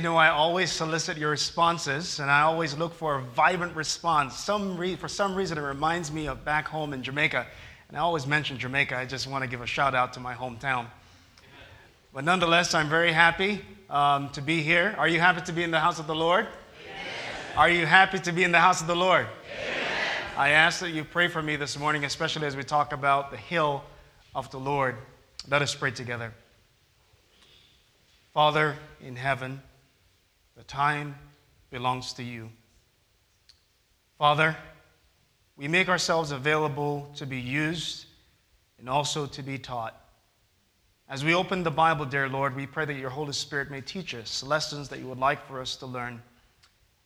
[0.00, 4.36] You know, I always solicit your responses, and I always look for a vibrant response.
[4.36, 7.44] Some re- for some reason, it reminds me of back home in Jamaica.
[7.88, 8.96] And I always mention Jamaica.
[8.96, 10.86] I just want to give a shout out to my hometown.
[12.14, 14.94] But nonetheless, I'm very happy um, to be here.
[14.98, 16.46] Are you happy to be in the house of the Lord?
[16.46, 17.56] Yes.
[17.56, 19.26] Are you happy to be in the house of the Lord?
[19.48, 19.82] Yes.
[20.36, 23.36] I ask that you pray for me this morning, especially as we talk about the
[23.36, 23.82] hill
[24.32, 24.94] of the Lord.
[25.50, 26.32] Let us pray together.
[28.32, 29.60] Father in heaven,
[30.58, 31.14] the time
[31.70, 32.50] belongs to you.
[34.18, 34.56] Father,
[35.56, 38.06] we make ourselves available to be used
[38.80, 39.94] and also to be taught.
[41.08, 44.16] As we open the Bible, dear Lord, we pray that your Holy Spirit may teach
[44.16, 46.20] us lessons that you would like for us to learn.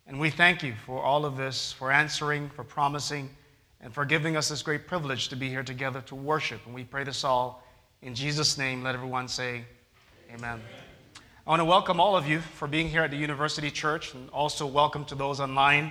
[0.07, 3.29] And we thank you for all of this, for answering, for promising,
[3.82, 6.62] and for giving us this great privilege to be here together to worship.
[6.65, 7.62] And we pray this all
[8.01, 8.82] in Jesus' name.
[8.82, 9.66] Let everyone say,
[10.30, 10.52] Amen.
[10.52, 10.60] Amen.
[11.45, 14.30] I want to welcome all of you for being here at the University Church and
[14.30, 15.91] also welcome to those online.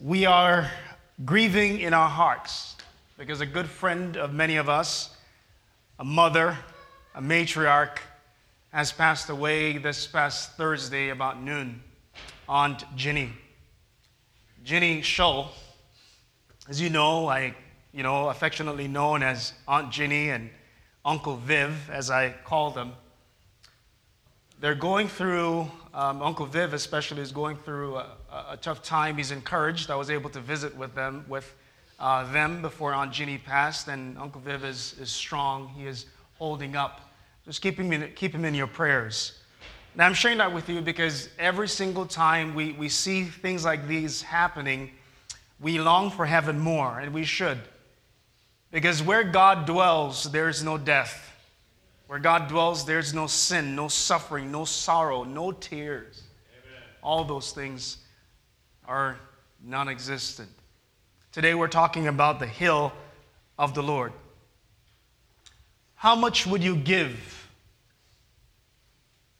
[0.00, 0.70] We are
[1.24, 2.76] grieving in our hearts
[3.18, 5.16] because a good friend of many of us,
[5.98, 6.56] a mother,
[7.16, 7.98] a matriarch,
[8.72, 11.82] has passed away this past Thursday about noon.
[12.48, 13.32] Aunt Ginny.
[14.62, 15.50] Ginny Shull,
[16.68, 17.56] as you know, I,
[17.92, 20.50] you know, affectionately known as Aunt Ginny and
[21.04, 22.92] Uncle Viv, as I call them
[24.64, 28.06] they're going through, um, Uncle Viv especially is going through a,
[28.52, 29.18] a, tough time.
[29.18, 29.90] He's encouraged.
[29.90, 31.54] I was able to visit with them, with
[32.00, 35.68] uh, them before Aunt Ginny passed, and Uncle Viv is, is strong.
[35.76, 36.06] He is
[36.38, 37.02] holding up.
[37.44, 39.38] Just keep him, in, keep him in your prayers.
[39.94, 43.86] Now, I'm sharing that with you because every single time we, we see things like
[43.86, 44.92] these happening,
[45.60, 47.58] we long for heaven more, and we should.
[48.70, 51.23] Because where God dwells, there is no death.
[52.14, 56.22] Where God dwells, there's no sin, no suffering, no sorrow, no tears.
[56.52, 56.82] Amen.
[57.02, 57.96] All those things
[58.86, 59.16] are
[59.60, 60.48] non existent.
[61.32, 62.92] Today we're talking about the hill
[63.58, 64.12] of the Lord.
[65.96, 67.50] How much would you give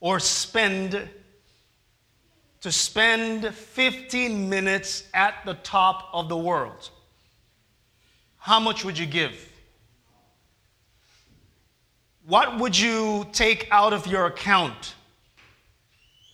[0.01, 1.09] or spend
[2.61, 6.91] to spend 15 minutes at the top of the world?
[8.39, 9.54] How much would you give?
[12.27, 14.95] What would you take out of your account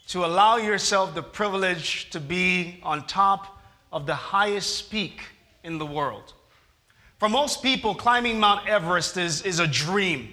[0.08, 3.60] to allow yourself the privilege to be on top
[3.92, 5.20] of the highest peak
[5.64, 6.32] in the world?
[7.18, 10.32] For most people, climbing Mount Everest is, is a dream.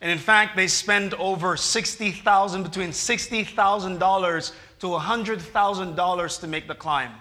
[0.00, 7.12] And in fact, they spend over 60,000, between $60,000 to $100,000 to make the climb.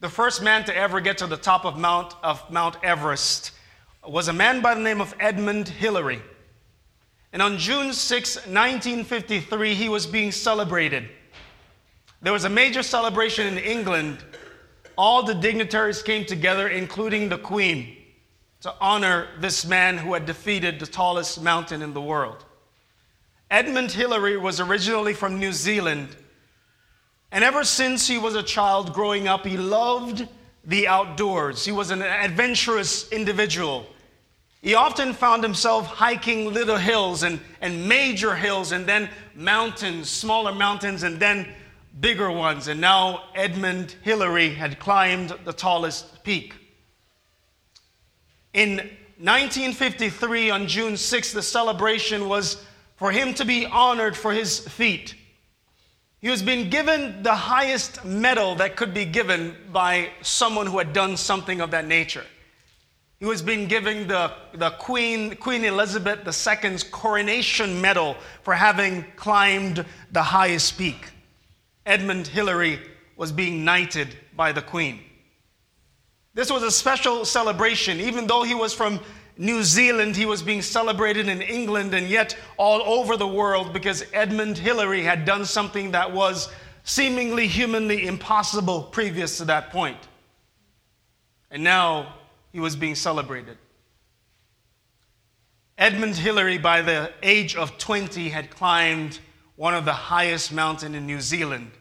[0.00, 3.52] The first man to ever get to the top of Mount, of Mount Everest
[4.06, 6.22] was a man by the name of Edmund Hillary.
[7.32, 11.08] And on June 6, 1953, he was being celebrated.
[12.22, 14.18] There was a major celebration in England.
[14.96, 17.96] All the dignitaries came together, including the Queen,
[18.60, 22.44] to honor this man who had defeated the tallest mountain in the world.
[23.50, 26.16] Edmund Hillary was originally from New Zealand.
[27.30, 30.28] And ever since he was a child growing up, he loved
[30.64, 31.64] the outdoors.
[31.64, 33.86] He was an adventurous individual.
[34.64, 40.54] He often found himself hiking little hills and, and major hills, and then mountains, smaller
[40.54, 41.46] mountains, and then
[42.00, 42.66] bigger ones.
[42.68, 46.54] And now Edmund Hillary had climbed the tallest peak.
[48.54, 48.76] In
[49.18, 52.64] 1953, on June 6th, the celebration was
[52.96, 55.14] for him to be honored for his feat.
[56.22, 60.94] He was being given the highest medal that could be given by someone who had
[60.94, 62.24] done something of that nature.
[63.24, 69.86] He was being given the, the Queen, Queen Elizabeth II's coronation medal for having climbed
[70.12, 71.08] the highest peak.
[71.86, 72.80] Edmund Hillary
[73.16, 75.00] was being knighted by the Queen.
[76.34, 77.98] This was a special celebration.
[77.98, 79.00] Even though he was from
[79.38, 84.04] New Zealand, he was being celebrated in England and yet all over the world because
[84.12, 90.08] Edmund Hillary had done something that was seemingly humanly impossible previous to that point.
[91.50, 92.16] And now
[92.54, 93.58] he was being celebrated.
[95.76, 99.18] Edmund Hillary, by the age of 20, had climbed
[99.56, 101.72] one of the highest mountains in New Zealand,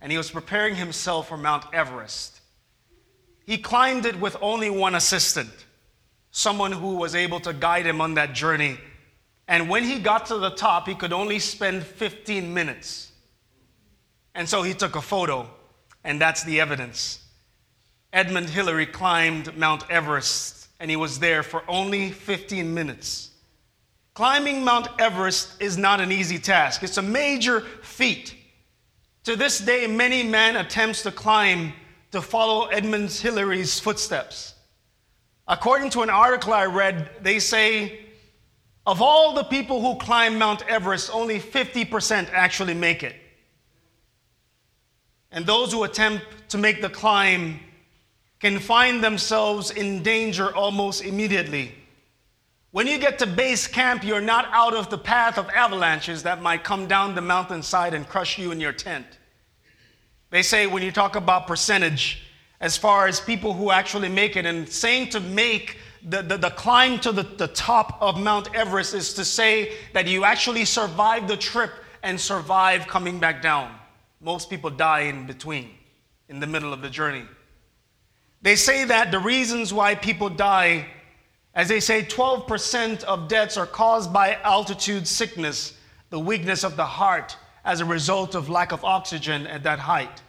[0.00, 2.42] and he was preparing himself for Mount Everest.
[3.44, 5.50] He climbed it with only one assistant,
[6.30, 8.78] someone who was able to guide him on that journey.
[9.48, 13.10] And when he got to the top, he could only spend 15 minutes.
[14.36, 15.50] And so he took a photo,
[16.04, 17.18] and that's the evidence.
[18.12, 23.30] Edmund Hillary climbed Mount Everest and he was there for only 15 minutes.
[24.14, 28.34] Climbing Mount Everest is not an easy task, it's a major feat.
[29.24, 31.74] To this day, many men attempts to climb
[32.10, 34.54] to follow Edmund Hillary's footsteps.
[35.46, 38.06] According to an article I read, they say
[38.86, 43.14] of all the people who climb Mount Everest, only 50% actually make it.
[45.30, 47.60] And those who attempt to make the climb
[48.40, 51.74] can find themselves in danger almost immediately.
[52.72, 56.40] When you get to base camp, you're not out of the path of avalanches that
[56.40, 59.06] might come down the mountainside and crush you in your tent.
[60.30, 62.22] They say when you talk about percentage,
[62.60, 66.50] as far as people who actually make it, and saying to make the, the, the
[66.50, 71.26] climb to the, the top of Mount Everest is to say that you actually survive
[71.26, 71.72] the trip
[72.02, 73.74] and survive coming back down.
[74.20, 75.70] Most people die in between,
[76.28, 77.24] in the middle of the journey.
[78.42, 80.86] They say that the reasons why people die
[81.54, 85.76] as they say, 12% of deaths are caused by altitude sickness,
[86.10, 90.22] the weakness of the heart as a result of lack of oxygen at that height.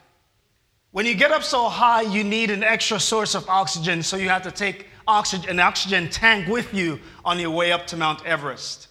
[0.91, 4.29] When you get up so high, you need an extra source of oxygen, so you
[4.29, 8.25] have to take oxygen, an oxygen tank with you on your way up to Mount
[8.25, 8.87] Everest.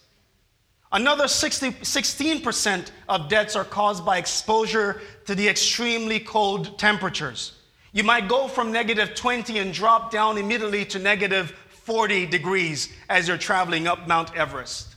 [0.93, 7.60] Another 60, 16% of deaths are caused by exposure to the extremely cold temperatures.
[7.93, 13.27] You might go from negative 20 and drop down immediately to negative 40 degrees as
[13.27, 14.95] you're traveling up Mount Everest.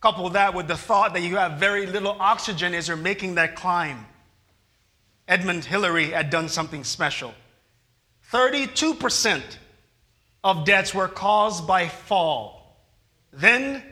[0.00, 3.56] Couple that with the thought that you have very little oxygen as you're making that
[3.56, 4.06] climb.
[5.26, 7.34] Edmund Hillary had done something special.
[8.30, 9.42] 32%
[10.44, 12.84] of deaths were caused by fall.
[13.32, 13.82] Then,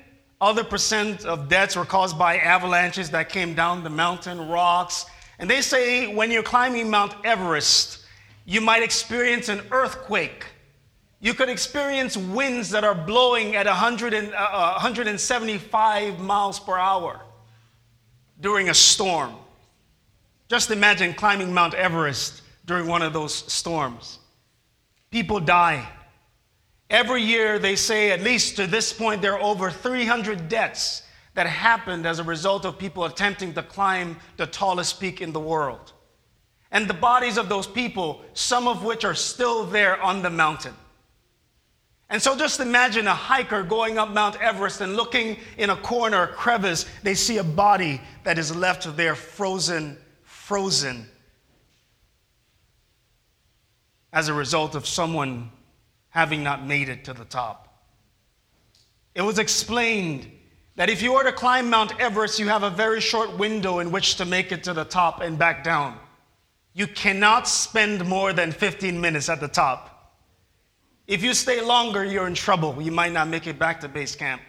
[0.41, 5.07] other percent of deaths were caused by avalanches that came down the mountain, rocks.
[5.39, 8.00] And they say when you're climbing Mount Everest,
[8.51, 10.45] you might experience an earthquake
[11.21, 16.79] you could experience winds that are blowing at 100 and, uh, 175 uh, miles per
[16.79, 17.21] hour
[18.41, 19.35] during a storm.
[20.49, 24.19] Just imagine climbing Mount Everest during one of those storms.
[25.11, 25.87] People die.
[26.89, 31.03] Every year, they say, at least to this point, there are over 300 deaths
[31.35, 35.39] that happened as a result of people attempting to climb the tallest peak in the
[35.39, 35.93] world.
[36.73, 40.75] And the bodies of those people, some of which are still there on the mountain.
[42.09, 46.25] And so just imagine a hiker going up Mount Everest and looking in a corner,
[46.25, 51.07] a crevice, they see a body that is left there frozen, frozen,
[54.13, 55.53] as a result of someone
[56.09, 57.69] having not made it to the top.
[59.15, 60.29] It was explained
[60.75, 63.93] that if you were to climb Mount Everest, you have a very short window in
[63.93, 65.97] which to make it to the top and back down.
[66.73, 70.15] You cannot spend more than 15 minutes at the top.
[71.07, 72.81] If you stay longer, you're in trouble.
[72.81, 74.41] You might not make it back to base camp.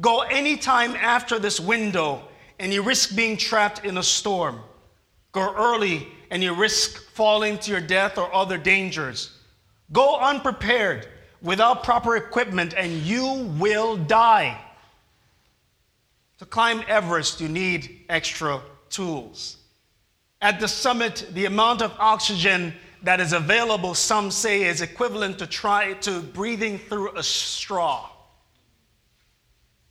[0.00, 2.22] Go anytime after this window,
[2.58, 4.60] and you risk being trapped in a storm.
[5.32, 9.38] Go early, and you risk falling to your death or other dangers.
[9.92, 11.08] Go unprepared
[11.40, 14.60] without proper equipment, and you will die.
[16.38, 18.60] To climb Everest, you need extra
[18.90, 19.56] tools.
[20.44, 25.46] At the summit, the amount of oxygen that is available, some say, is equivalent to
[25.46, 28.10] try to breathing through a straw.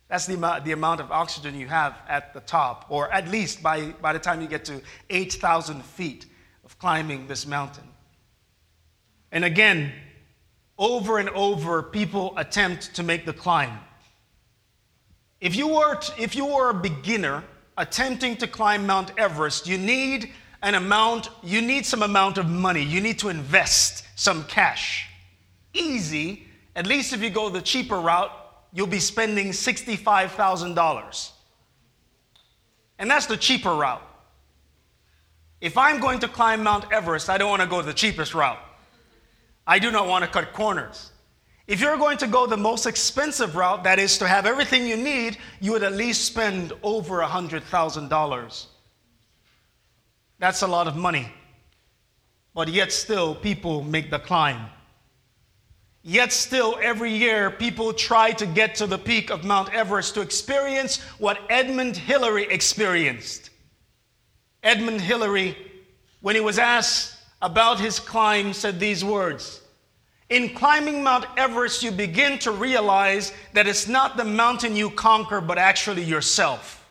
[0.08, 3.86] That's the the amount of oxygen you have at the top, or at least by,
[4.00, 4.80] by the time you get to
[5.10, 6.26] 8,000 feet
[6.64, 7.88] of climbing this mountain.
[9.32, 9.90] And again,
[10.78, 13.76] over and over, people attempt to make the climb.
[15.40, 17.42] If you were, to, if you were a beginner
[17.76, 20.30] attempting to climb Mount Everest, you need
[20.64, 22.82] an amount, you need some amount of money.
[22.82, 25.06] You need to invest some cash.
[25.74, 28.32] Easy, at least if you go the cheaper route,
[28.72, 31.30] you'll be spending $65,000.
[32.98, 34.02] And that's the cheaper route.
[35.60, 38.58] If I'm going to climb Mount Everest, I don't want to go the cheapest route.
[39.66, 41.10] I do not want to cut corners.
[41.66, 44.96] If you're going to go the most expensive route, that is to have everything you
[44.96, 48.66] need, you would at least spend over $100,000
[50.38, 51.32] that's a lot of money.
[52.54, 54.66] But yet, still, people make the climb.
[56.02, 60.20] Yet, still, every year, people try to get to the peak of Mount Everest to
[60.20, 63.50] experience what Edmund Hillary experienced.
[64.62, 65.56] Edmund Hillary,
[66.20, 69.62] when he was asked about his climb, said these words
[70.28, 75.40] In climbing Mount Everest, you begin to realize that it's not the mountain you conquer,
[75.40, 76.88] but actually yourself.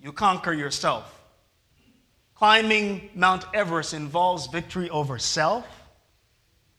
[0.00, 1.21] You conquer yourself.
[2.42, 5.64] Climbing Mount Everest involves victory over self?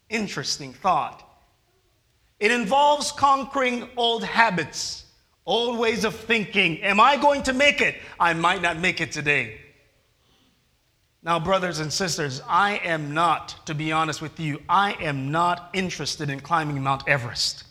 [0.10, 1.24] Interesting thought.
[2.38, 5.05] It involves conquering old habits,
[5.46, 6.82] old ways of thinking.
[6.82, 7.96] Am I going to make it?
[8.20, 9.62] I might not make it today.
[11.24, 15.70] Now, brothers and sisters, I am not, to be honest with you, I am not
[15.72, 17.63] interested in climbing Mount Everest.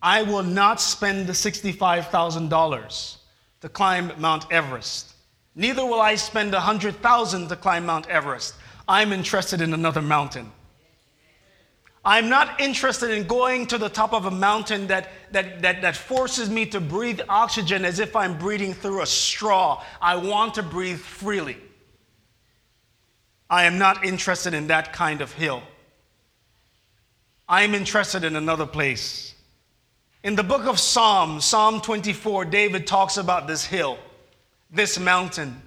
[0.00, 3.16] I will not spend the $65,000
[3.60, 5.11] to climb Mount Everest.
[5.54, 8.54] Neither will I spend a 100,000 to climb Mount Everest.
[8.88, 10.50] I'm interested in another mountain.
[12.04, 15.96] I'm not interested in going to the top of a mountain that, that, that, that
[15.96, 19.84] forces me to breathe oxygen as if I'm breathing through a straw.
[20.00, 21.58] I want to breathe freely.
[23.48, 25.62] I am not interested in that kind of hill.
[27.48, 29.34] I am interested in another place.
[30.24, 33.98] In the book of Psalms, Psalm 24, David talks about this hill,
[34.72, 35.60] this mountain.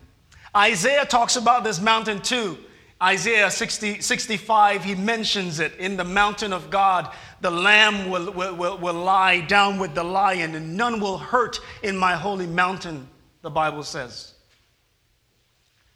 [0.55, 2.57] Isaiah talks about this mountain too.
[3.01, 7.13] Isaiah 60, 65, he mentions it in the mountain of God.
[7.41, 11.59] The lamb will, will, will, will lie down with the lion, and none will hurt
[11.83, 13.07] in my holy mountain,
[13.41, 14.33] the Bible says.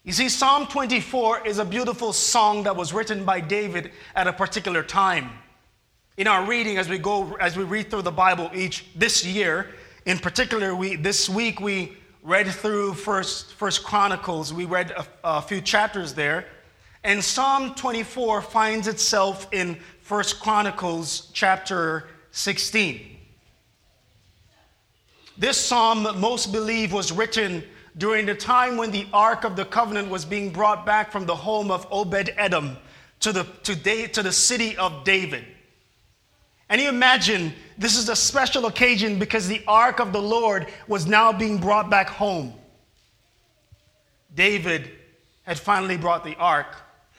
[0.03, 4.33] You see, Psalm 24 is a beautiful song that was written by David at a
[4.33, 5.29] particular time.
[6.17, 9.67] In our reading, as we go, as we read through the Bible each this year,
[10.05, 14.53] in particular, we this week we read through First First Chronicles.
[14.53, 16.45] We read a, a few chapters there.
[17.03, 23.17] And Psalm 24 finds itself in First Chronicles chapter 16.
[25.37, 27.63] This psalm, most believe, was written
[27.97, 31.35] during the time when the Ark of the Covenant was being brought back from the
[31.35, 32.75] home of Obed Edom
[33.21, 35.45] to the, to, da- to the city of David.
[36.67, 41.07] And you imagine this is a special occasion because the Ark of the Lord was
[41.07, 42.53] now being brought back home.
[44.35, 44.91] David
[45.43, 46.75] had finally brought the Ark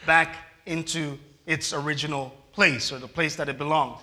[0.06, 0.36] back
[0.66, 3.96] into its original place or the place that it belonged.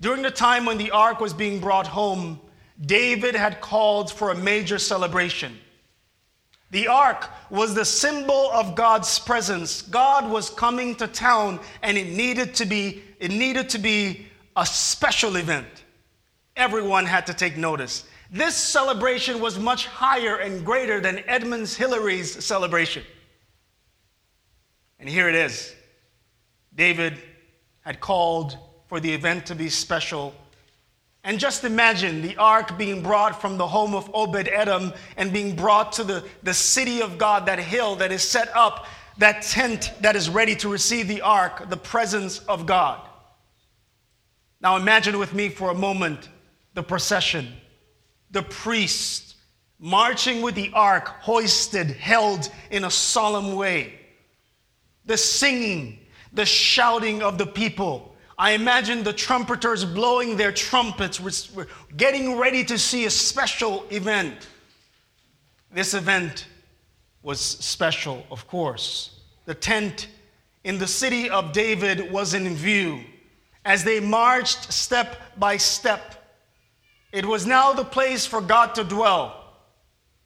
[0.00, 2.40] During the time when the ark was being brought home,
[2.86, 5.58] David had called for a major celebration.
[6.70, 9.82] The ark was the symbol of God's presence.
[9.82, 14.66] God was coming to town and it needed to be it needed to be a
[14.66, 15.66] special event.
[16.56, 18.04] Everyone had to take notice.
[18.30, 23.02] This celebration was much higher and greater than Edmund Hillary's celebration.
[24.98, 25.74] And here it is.
[26.74, 27.18] David
[27.80, 30.34] had called for the event to be special.
[31.24, 35.56] And just imagine the ark being brought from the home of Obed Edom and being
[35.56, 38.86] brought to the, the city of God, that hill that is set up,
[39.18, 43.00] that tent that is ready to receive the ark, the presence of God.
[44.60, 46.28] Now imagine with me for a moment
[46.74, 47.48] the procession,
[48.30, 49.36] the priest
[49.78, 54.00] marching with the ark hoisted, held in a solemn way
[55.06, 55.98] the singing,
[56.32, 58.14] the shouting of the people.
[58.38, 61.20] I imagine the trumpeters blowing their trumpets,
[61.96, 64.46] getting ready to see a special event.
[65.72, 66.46] This event
[67.22, 69.20] was special, of course.
[69.46, 70.08] The tent
[70.64, 73.00] in the city of David was in view.
[73.64, 76.38] As they marched step by step,
[77.12, 79.36] it was now the place for God to dwell.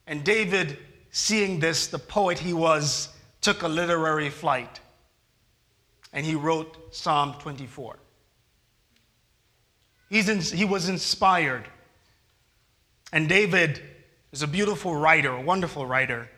[0.07, 0.77] And David,
[1.11, 3.09] seeing this, the poet he was,
[3.41, 4.79] took a literary flight
[6.15, 7.99] and he wrote Psalm 24.
[10.09, 11.65] He's in, he was inspired.
[13.11, 13.81] And David
[14.31, 16.29] is a beautiful writer, a wonderful writer.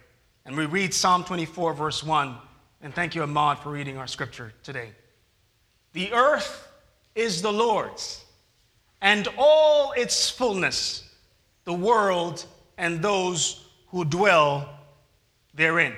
[0.45, 2.35] And we read Psalm 24, verse 1.
[2.81, 4.89] And thank you, Ahmad, for reading our scripture today.
[5.93, 6.66] The earth
[7.17, 8.23] is the Lord's,
[9.01, 11.03] and all its fullness,
[11.65, 12.45] the world
[12.77, 14.69] and those who dwell
[15.55, 15.93] therein.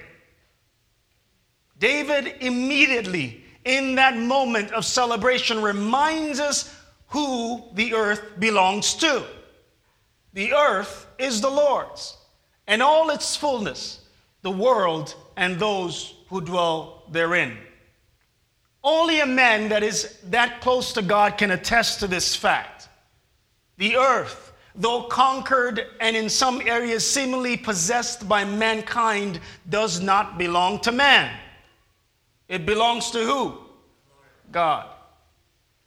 [1.78, 6.74] David immediately, in that moment of celebration, reminds us
[7.08, 9.24] who the earth belongs to.
[10.34, 12.16] The earth is the Lord's,
[12.66, 14.00] and all its fullness,
[14.42, 17.58] the world and those who dwell therein.
[18.84, 22.88] Only a man that is that close to God can attest to this fact.
[23.78, 30.80] The earth, though conquered and in some areas seemingly possessed by mankind, does not belong
[30.82, 31.36] to man.
[32.48, 33.58] It belongs to who?
[34.52, 34.88] God.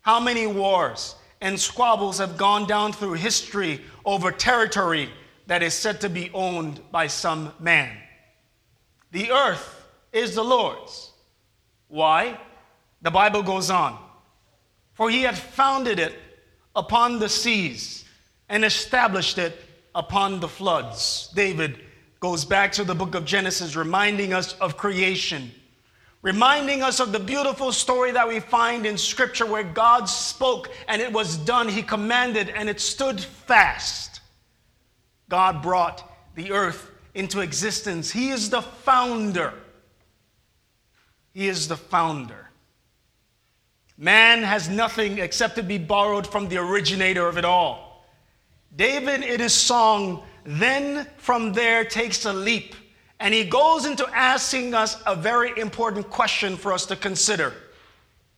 [0.02, 5.11] How many wars and squabbles have gone down through history over territory
[5.46, 7.96] that is said to be owned by some man?
[9.12, 11.11] The earth is the Lord's.
[11.88, 12.38] Why?
[13.02, 13.99] The Bible goes on.
[14.94, 16.14] For he had founded it
[16.75, 18.04] upon the seas
[18.49, 19.61] and established it
[19.94, 21.30] upon the floods.
[21.35, 21.78] David
[22.21, 25.50] goes back to the book of Genesis, reminding us of creation
[26.23, 31.02] reminding us of the beautiful story that we find in Scripture where God spoke and
[31.02, 31.68] it was done.
[31.68, 34.21] He commanded and it stood fast.
[35.28, 38.11] God brought the earth into existence.
[38.11, 39.52] He is the founder.
[41.35, 42.41] He is the founder.
[44.02, 48.04] Man has nothing except to be borrowed from the originator of it all.
[48.75, 52.75] David, in his song, then from there takes a leap
[53.21, 57.54] and he goes into asking us a very important question for us to consider.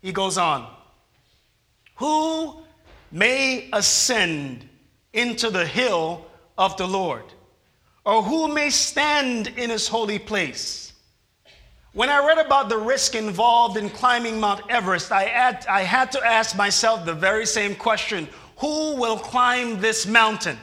[0.03, 0.69] He goes on
[1.95, 2.57] Who
[3.11, 4.69] may ascend
[5.15, 6.27] into the hill
[6.59, 7.25] of the Lord?
[8.05, 10.93] Or who may stand in his holy place?
[11.95, 16.11] When I read about the risk involved in climbing Mount Everest, I had, I had
[16.13, 20.59] to ask myself the very same question Who will climb this mountain?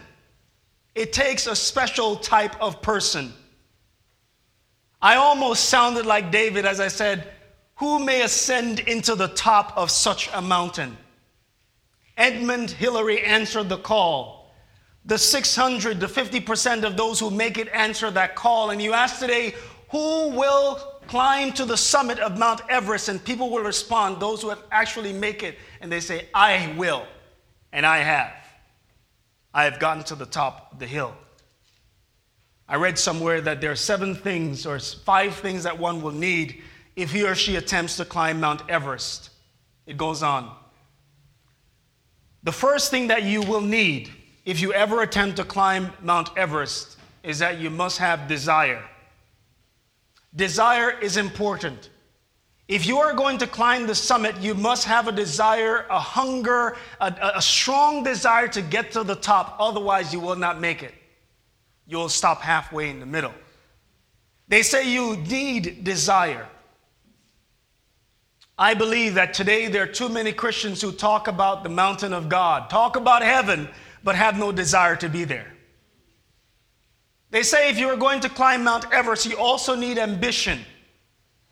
[0.94, 3.32] It takes a special type of person.
[5.02, 7.32] I almost sounded like David as I said,
[7.76, 10.98] Who may ascend into the top of such a mountain?
[12.18, 14.54] Edmund Hillary answered the call.
[15.06, 18.72] The 600, the 50% of those who make it answer that call.
[18.72, 19.56] And you ask today,
[19.92, 23.10] Who will climb to the summit of Mount Everest?
[23.10, 27.06] And people will respond, those who have actually make it, and they say, I will.
[27.74, 28.34] And I have.
[29.54, 31.14] I have gotten to the top of the hill.
[32.66, 36.62] I read somewhere that there are seven things or five things that one will need
[36.96, 39.32] if he or she attempts to climb Mount Everest.
[39.86, 40.56] It goes on.
[42.44, 44.10] The first thing that you will need
[44.46, 48.84] if you ever attempt to climb Mount Everest is that you must have desire.
[50.36, 51.90] Desire is important.
[52.68, 56.78] If you are going to climb the summit, you must have a desire, a hunger,
[57.02, 59.58] a, a strong desire to get to the top.
[59.60, 60.94] Otherwise, you will not make it
[61.92, 63.34] you'll stop halfway in the middle.
[64.48, 66.48] They say you need desire.
[68.58, 72.30] I believe that today there are too many Christians who talk about the mountain of
[72.30, 73.68] God, talk about heaven,
[74.04, 75.51] but have no desire to be there.
[77.32, 80.60] They say if you are going to climb Mount Everest, you also need ambition.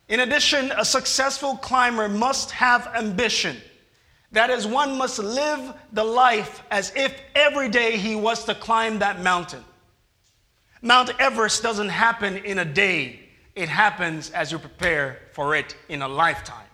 [0.10, 3.58] In addition, a successful climber must have ambition.
[4.32, 9.00] That is, one must live the life as if every day he was to climb
[9.00, 9.63] that mountain.
[10.82, 13.22] Mount Everest doesn't happen in a day,
[13.56, 16.68] it happens as you prepare for it in a lifetime.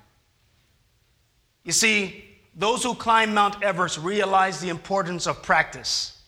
[1.64, 2.24] You see,
[2.56, 6.22] those who climb Mount Everest realize the importance of practice.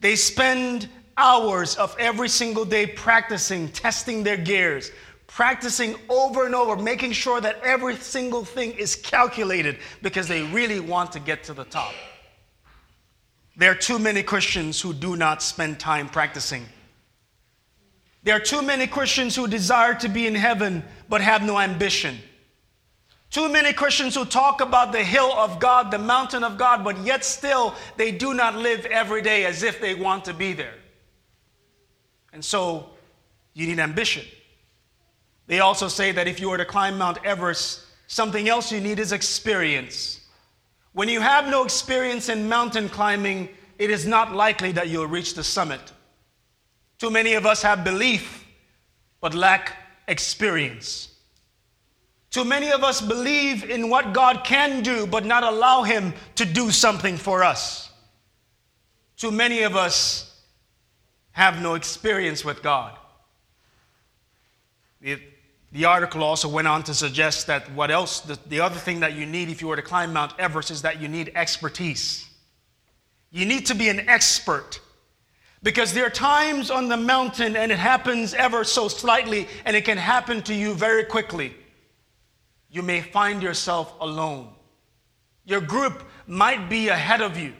[0.00, 4.92] They spend hours of every single day practicing, testing their gears,
[5.26, 10.80] practicing over and over, making sure that every single thing is calculated because they really
[10.80, 11.92] want to get to the top.
[13.56, 16.66] There are too many Christians who do not spend time practicing.
[18.22, 22.18] There are too many Christians who desire to be in heaven but have no ambition.
[23.30, 26.98] Too many Christians who talk about the hill of God, the mountain of God, but
[26.98, 30.74] yet still they do not live every day as if they want to be there.
[32.36, 32.90] And so
[33.54, 34.22] you need ambition.
[35.46, 38.98] They also say that if you were to climb Mount Everest, something else you need
[38.98, 40.20] is experience.
[40.92, 45.32] When you have no experience in mountain climbing, it is not likely that you'll reach
[45.32, 45.80] the summit.
[46.98, 48.46] Too many of us have belief
[49.22, 49.72] but lack
[50.06, 51.08] experience.
[52.28, 56.44] Too many of us believe in what God can do but not allow Him to
[56.44, 57.90] do something for us.
[59.16, 60.35] Too many of us
[61.36, 62.96] have no experience with God.
[65.02, 65.18] The,
[65.70, 69.12] the article also went on to suggest that what else, the, the other thing that
[69.12, 72.26] you need if you were to climb Mount Everest is that you need expertise.
[73.30, 74.80] You need to be an expert
[75.62, 79.84] because there are times on the mountain and it happens ever so slightly and it
[79.84, 81.54] can happen to you very quickly.
[82.70, 84.54] You may find yourself alone.
[85.44, 87.52] Your group might be ahead of you.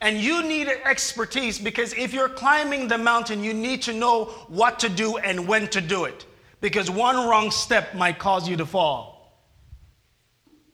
[0.00, 4.78] And you need expertise because if you're climbing the mountain, you need to know what
[4.80, 6.24] to do and when to do it.
[6.60, 9.42] Because one wrong step might cause you to fall.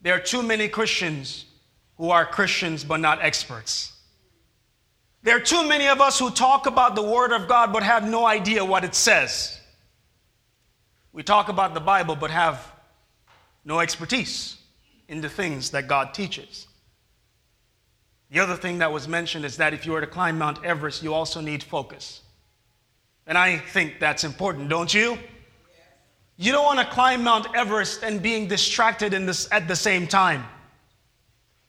[0.01, 1.45] There are too many Christians
[1.97, 3.93] who are Christians but not experts.
[5.23, 8.07] There are too many of us who talk about the Word of God but have
[8.07, 9.59] no idea what it says.
[11.11, 12.71] We talk about the Bible but have
[13.63, 14.57] no expertise
[15.07, 16.67] in the things that God teaches.
[18.31, 21.03] The other thing that was mentioned is that if you were to climb Mount Everest,
[21.03, 22.21] you also need focus.
[23.27, 25.17] And I think that's important, don't you?
[26.37, 30.43] You don't want to climb Mount Everest and being distracted this at the same time.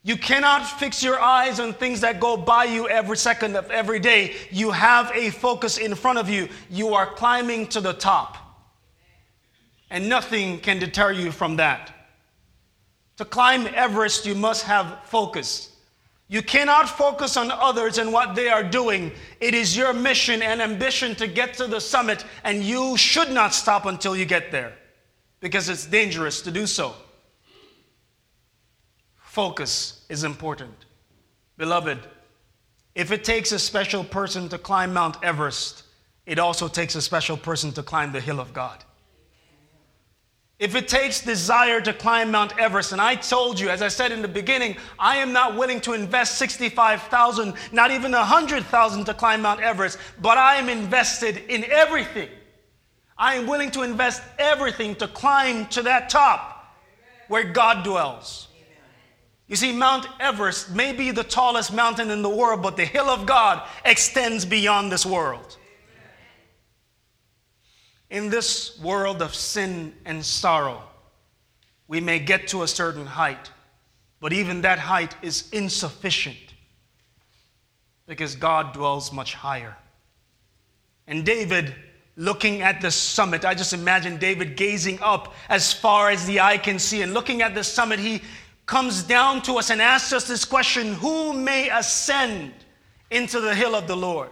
[0.03, 3.99] You cannot fix your eyes on things that go by you every second of every
[3.99, 4.35] day.
[4.51, 6.49] You have a focus in front of you.
[6.71, 8.39] You are climbing to the top.
[9.91, 11.93] and nothing can deter you from that.
[13.19, 15.76] To climb Everest, you must have focus.
[16.29, 19.13] You cannot focus on others and what they are doing.
[19.41, 23.55] It is your mission and ambition to get to the summit, and you should not
[23.55, 24.73] stop until you get there
[25.41, 26.95] because it's dangerous to do so.
[29.15, 30.87] Focus is important.
[31.59, 31.99] Beloved,
[32.95, 35.85] if it takes a special person to climb Mount Everest,
[36.25, 38.83] it also takes a special person to climb the hill of God.
[40.59, 44.11] If it takes desire to climb Mount Everest, and I told you, as I said
[44.11, 49.43] in the beginning, I am not willing to invest 65,000, not even 100,000 to climb
[49.43, 52.31] Mount Everest, but I am invested in everything.
[53.19, 56.75] I am willing to invest everything to climb to that top
[57.29, 58.49] where God dwells.
[59.49, 63.11] You see, Mount Everest may be the tallest mountain in the world, but the hill
[63.11, 65.59] of God extends beyond this world.
[68.11, 70.83] In this world of sin and sorrow,
[71.89, 73.51] we may get to a certain height,
[74.21, 76.37] but even that height is insufficient
[78.07, 79.77] because God dwells much higher.
[81.09, 81.75] And David,
[82.17, 86.59] looking at the summit, I just imagine David gazing up as far as the eye
[86.59, 88.23] can see, and looking at the summit, he
[88.67, 92.53] comes down to us and asks us this question Who may ascend
[93.11, 94.31] into the hill of the Lord?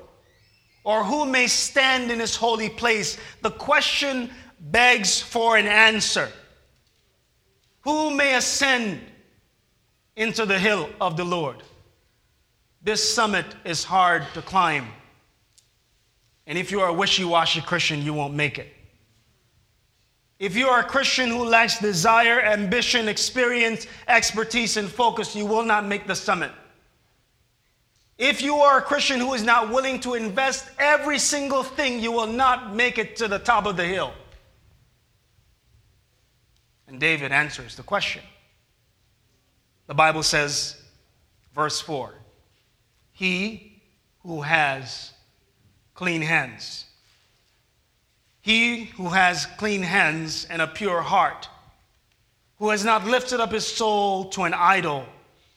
[0.85, 3.18] Or who may stand in his holy place?
[3.42, 6.31] The question begs for an answer.
[7.81, 9.01] Who may ascend
[10.16, 11.62] into the hill of the Lord?
[12.83, 14.88] This summit is hard to climb.
[16.47, 18.68] And if you are a wishy washy Christian, you won't make it.
[20.38, 25.62] If you are a Christian who lacks desire, ambition, experience, expertise, and focus, you will
[25.62, 26.51] not make the summit.
[28.16, 32.12] If you are a Christian who is not willing to invest every single thing, you
[32.12, 34.12] will not make it to the top of the hill.
[36.87, 38.22] And David answers the question.
[39.88, 40.81] The Bible says,
[41.55, 42.14] verse 4
[43.12, 43.83] He
[44.22, 45.12] who has
[45.94, 46.85] clean hands,
[48.42, 51.48] he who has clean hands and a pure heart,
[52.59, 55.05] who has not lifted up his soul to an idol,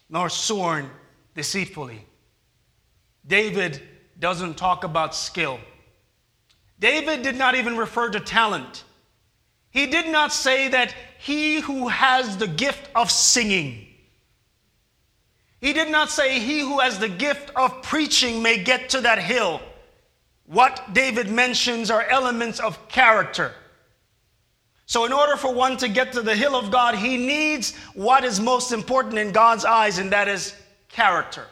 [0.09, 0.89] nor sworn
[1.35, 2.06] deceitfully.
[3.27, 3.81] David
[4.19, 5.59] doesn't talk about skill.
[6.79, 8.83] David did not even refer to talent.
[9.69, 13.87] He did not say that he who has the gift of singing.
[15.59, 19.19] He did not say he who has the gift of preaching may get to that
[19.19, 19.61] hill.
[20.45, 23.53] What David mentions are elements of character.
[24.85, 28.23] So, in order for one to get to the hill of God, he needs what
[28.23, 30.55] is most important in God's eyes, and that is
[30.87, 31.45] character.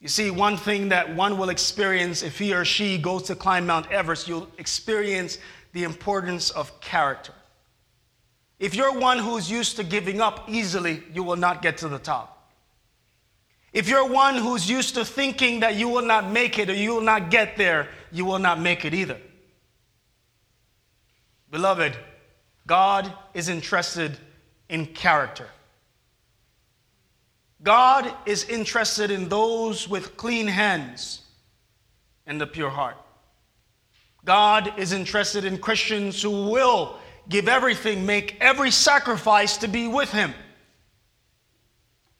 [0.00, 3.66] You see, one thing that one will experience if he or she goes to climb
[3.66, 5.38] Mount Everest, you'll experience
[5.72, 7.32] the importance of character.
[8.58, 11.98] If you're one who's used to giving up easily, you will not get to the
[11.98, 12.52] top.
[13.72, 16.94] If you're one who's used to thinking that you will not make it or you
[16.94, 19.18] will not get there, you will not make it either.
[21.50, 21.96] Beloved,
[22.66, 24.16] God is interested
[24.68, 25.48] in character.
[27.62, 31.22] God is interested in those with clean hands
[32.26, 32.96] and a pure heart.
[34.24, 40.10] God is interested in Christians who will give everything, make every sacrifice to be with
[40.12, 40.32] Him.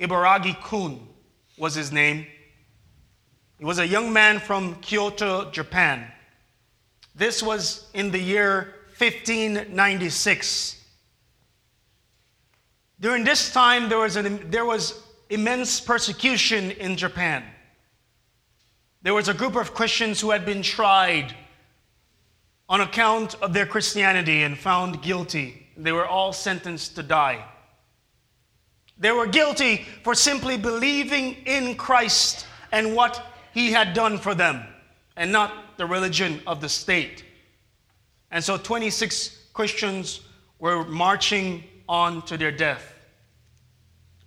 [0.00, 1.00] Ibaragi Kun
[1.56, 2.26] was his name.
[3.58, 6.10] He was a young man from Kyoto, Japan.
[7.14, 10.76] This was in the year 1596.
[13.00, 17.44] During this time, there was, an, there was immense persecution in Japan.
[19.02, 21.34] There was a group of Christians who had been tried
[22.68, 25.66] on account of their Christianity and found guilty.
[25.76, 27.44] They were all sentenced to die.
[28.98, 34.62] They were guilty for simply believing in Christ and what he had done for them,
[35.16, 37.24] and not the religion of the state.
[38.30, 40.20] And so 26 Christians
[40.58, 42.97] were marching on to their death.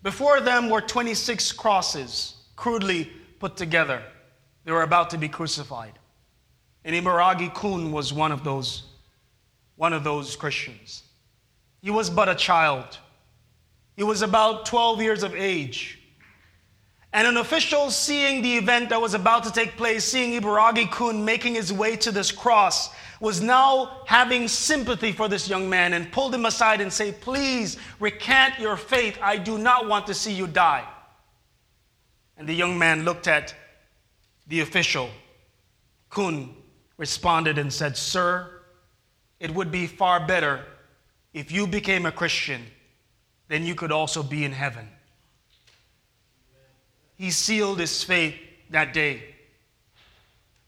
[0.03, 4.01] Before them were 26 crosses, crudely put together.
[4.65, 5.93] They were about to be crucified.
[6.83, 8.83] And Ibaragi Kun was one of those,
[9.75, 11.03] one of those Christians.
[11.81, 12.97] He was but a child.
[13.95, 15.99] He was about 12 years of age.
[17.13, 21.25] And an official seeing the event that was about to take place, seeing Ibaragi Kun
[21.25, 22.89] making his way to this cross,
[23.21, 27.77] was now having sympathy for this young man and pulled him aside and say, Please
[27.99, 29.17] recant your faith.
[29.21, 30.85] I do not want to see you die.
[32.37, 33.55] And the young man looked at
[34.47, 35.09] the official.
[36.09, 36.53] Kun
[36.97, 38.61] responded and said, Sir,
[39.39, 40.65] it would be far better
[41.33, 42.65] if you became a Christian,
[43.47, 44.89] then you could also be in heaven.
[47.15, 48.35] He sealed his faith
[48.71, 49.30] that day.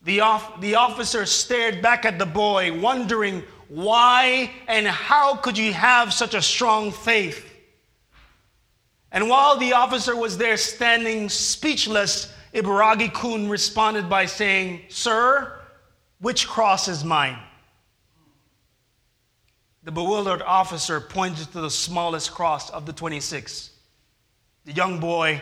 [0.03, 5.73] The, off, the officer stared back at the boy, wondering why and how could you
[5.73, 7.49] have such a strong faith?
[9.11, 15.59] And while the officer was there standing speechless, Ibaragi Kun responded by saying, Sir,
[16.19, 17.37] which cross is mine?
[19.83, 23.71] The bewildered officer pointed to the smallest cross of the 26.
[24.65, 25.41] The young boy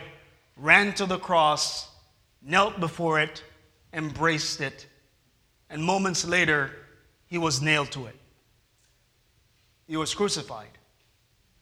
[0.58, 1.90] ran to the cross,
[2.42, 3.44] knelt before it,
[3.94, 4.86] embraced it,
[5.70, 6.72] and moments later,
[7.26, 8.16] he was nailed to it.
[9.88, 10.78] He was crucified.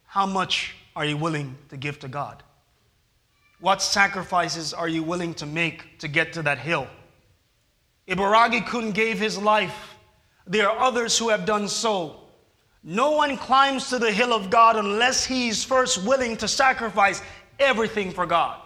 [0.05, 2.43] How much are you willing to give to God?
[3.59, 6.87] What sacrifices are you willing to make to get to that hill?
[8.07, 9.95] Ibaragi Kun gave his life.
[10.47, 12.21] There are others who have done so.
[12.83, 17.21] No one climbs to the hill of God unless he is first willing to sacrifice
[17.59, 18.59] everything for God.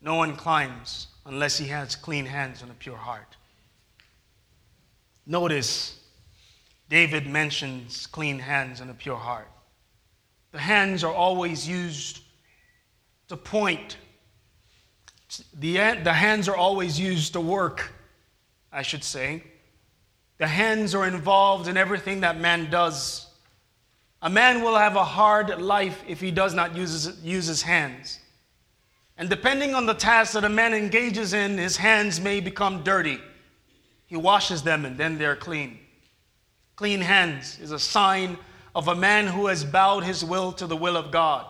[0.00, 3.36] No one climbs unless he has clean hands and a pure heart.
[5.26, 6.00] Notice
[6.88, 9.48] David mentions clean hands and a pure heart.
[10.52, 12.20] The hands are always used
[13.28, 13.98] to point.
[15.52, 17.92] The, the hands are always used to work,
[18.72, 19.42] I should say.
[20.38, 23.26] The hands are involved in everything that man does.
[24.22, 27.60] A man will have a hard life if he does not use his, use his
[27.60, 28.18] hands.
[29.18, 33.18] And depending on the task that a man engages in, his hands may become dirty.
[34.06, 35.80] He washes them and then they're clean.
[36.76, 38.38] Clean hands is a sign
[38.76, 41.46] of a man who has bowed his will to the will of God.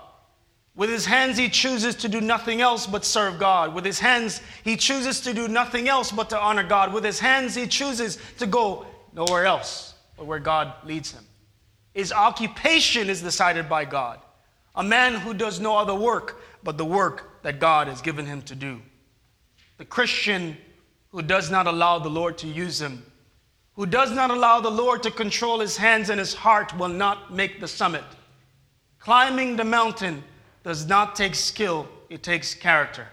[0.75, 3.75] With his hands, he chooses to do nothing else but serve God.
[3.75, 6.95] With his hands, he chooses to do nothing else but to honor God.
[6.95, 11.25] With his hands, he chooses to go nowhere else but where God leads him.
[11.93, 14.21] His occupation is decided by God.
[14.75, 18.43] A man who does no other work but the work that God has given him
[18.43, 18.81] to do.
[19.77, 20.57] The Christian
[21.11, 23.05] who does not allow the Lord to use him,
[23.75, 27.33] who does not allow the Lord to control his hands and his heart, will not
[27.33, 28.05] make the summit.
[28.99, 30.23] Climbing the mountain
[30.65, 33.07] does not take skill, it takes character.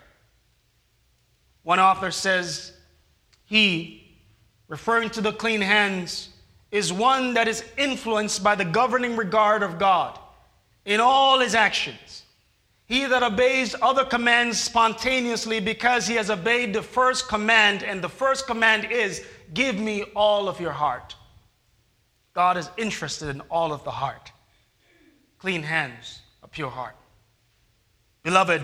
[1.63, 2.73] One author says,
[3.45, 4.17] He,
[4.67, 6.29] referring to the clean hands,
[6.71, 10.19] is one that is influenced by the governing regard of God
[10.83, 12.24] in all his actions.
[12.87, 18.09] He that obeys other commands spontaneously because he has obeyed the first command, and the
[18.09, 21.15] first command is, Give me all of your heart.
[22.33, 24.31] God is interested in all of the heart.
[25.39, 26.95] Clean hands, a pure heart.
[28.23, 28.63] Beloved,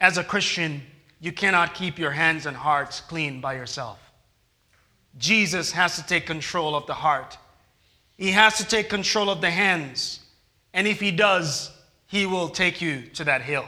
[0.00, 0.82] as a Christian,
[1.20, 3.98] you cannot keep your hands and hearts clean by yourself.
[5.18, 7.38] Jesus has to take control of the heart.
[8.18, 10.20] He has to take control of the hands.
[10.74, 11.70] And if he does,
[12.12, 13.64] he will take you to that hill.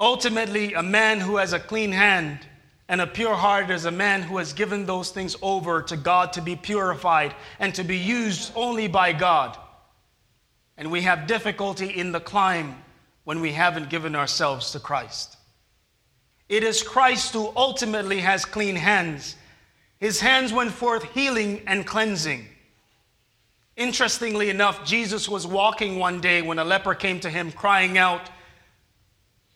[0.00, 2.40] Ultimately, a man who has a clean hand
[2.88, 6.32] and a pure heart is a man who has given those things over to God
[6.32, 9.56] to be purified and to be used only by God.
[10.76, 12.82] And we have difficulty in the climb
[13.22, 15.36] when we haven't given ourselves to Christ.
[16.48, 19.36] It is Christ who ultimately has clean hands.
[20.00, 22.48] His hands went forth healing and cleansing.
[23.76, 28.30] Interestingly enough, Jesus was walking one day when a leper came to him crying out,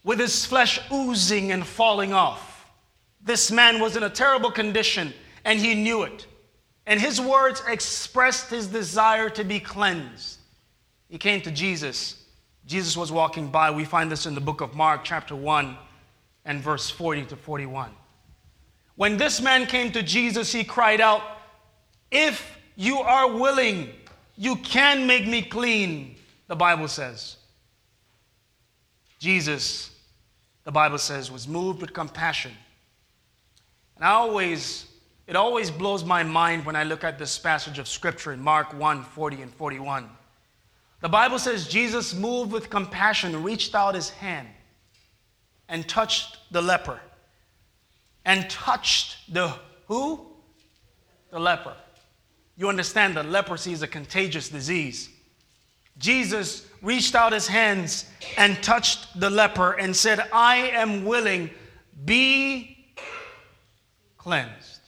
[0.04, 2.66] with his flesh oozing and falling off.
[3.20, 5.12] This man was in a terrible condition
[5.44, 6.26] and he knew it.
[6.86, 10.38] And his words expressed his desire to be cleansed.
[11.08, 12.18] He came to Jesus
[12.68, 13.70] Jesus was walking by.
[13.70, 15.74] We find this in the book of Mark, chapter 1,
[16.44, 17.90] and verse 40 to 41.
[18.94, 21.22] When this man came to Jesus, he cried out,
[22.10, 23.88] If you are willing,
[24.38, 26.14] you can make me clean,
[26.46, 27.36] the Bible says.
[29.18, 29.90] Jesus,
[30.62, 32.52] the Bible says, was moved with compassion.
[33.96, 34.86] And I always,
[35.26, 38.72] it always blows my mind when I look at this passage of scripture in Mark
[38.78, 40.08] 1 40 and 41.
[41.00, 44.46] The Bible says Jesus, moved with compassion, reached out his hand
[45.68, 47.00] and touched the leper.
[48.24, 49.52] And touched the
[49.86, 50.26] who?
[51.30, 51.74] The leper.
[52.58, 55.08] You understand that leprosy is a contagious disease.
[55.96, 58.04] Jesus reached out his hands
[58.36, 61.50] and touched the leper and said, I am willing,
[62.04, 62.92] be
[64.16, 64.80] cleansed.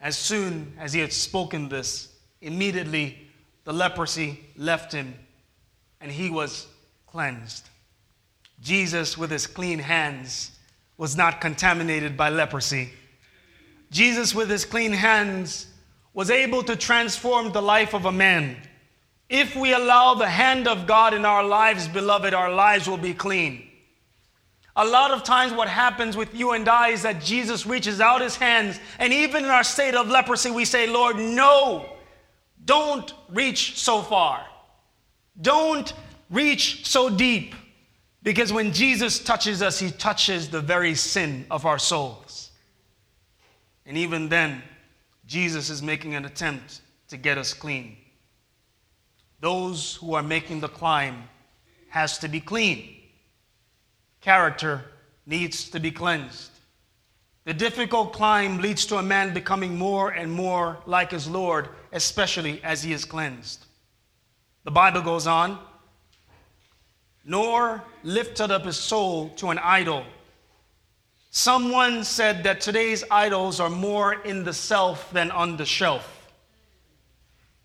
[0.00, 3.28] As soon as he had spoken this, immediately
[3.64, 5.14] the leprosy left him
[6.00, 6.68] and he was
[7.06, 7.68] cleansed.
[8.60, 10.52] Jesus, with his clean hands,
[10.96, 12.92] was not contaminated by leprosy.
[13.92, 15.66] Jesus, with his clean hands,
[16.14, 18.56] was able to transform the life of a man.
[19.28, 23.14] If we allow the hand of God in our lives, beloved, our lives will be
[23.14, 23.68] clean.
[24.74, 28.22] A lot of times, what happens with you and I is that Jesus reaches out
[28.22, 31.84] his hands, and even in our state of leprosy, we say, Lord, no,
[32.64, 34.46] don't reach so far.
[35.40, 35.92] Don't
[36.30, 37.54] reach so deep.
[38.22, 42.51] Because when Jesus touches us, he touches the very sin of our souls.
[43.86, 44.62] And even then,
[45.26, 47.96] Jesus is making an attempt to get us clean.
[49.40, 51.24] Those who are making the climb
[51.88, 52.96] has to be clean.
[54.20, 54.82] Character
[55.26, 56.50] needs to be cleansed.
[57.44, 62.62] The difficult climb leads to a man becoming more and more like his Lord, especially
[62.62, 63.66] as he is cleansed.
[64.64, 65.58] The Bible goes on,
[67.24, 70.04] nor lifted up his soul to an idol.
[71.34, 76.30] Someone said that today's idols are more in the self than on the shelf.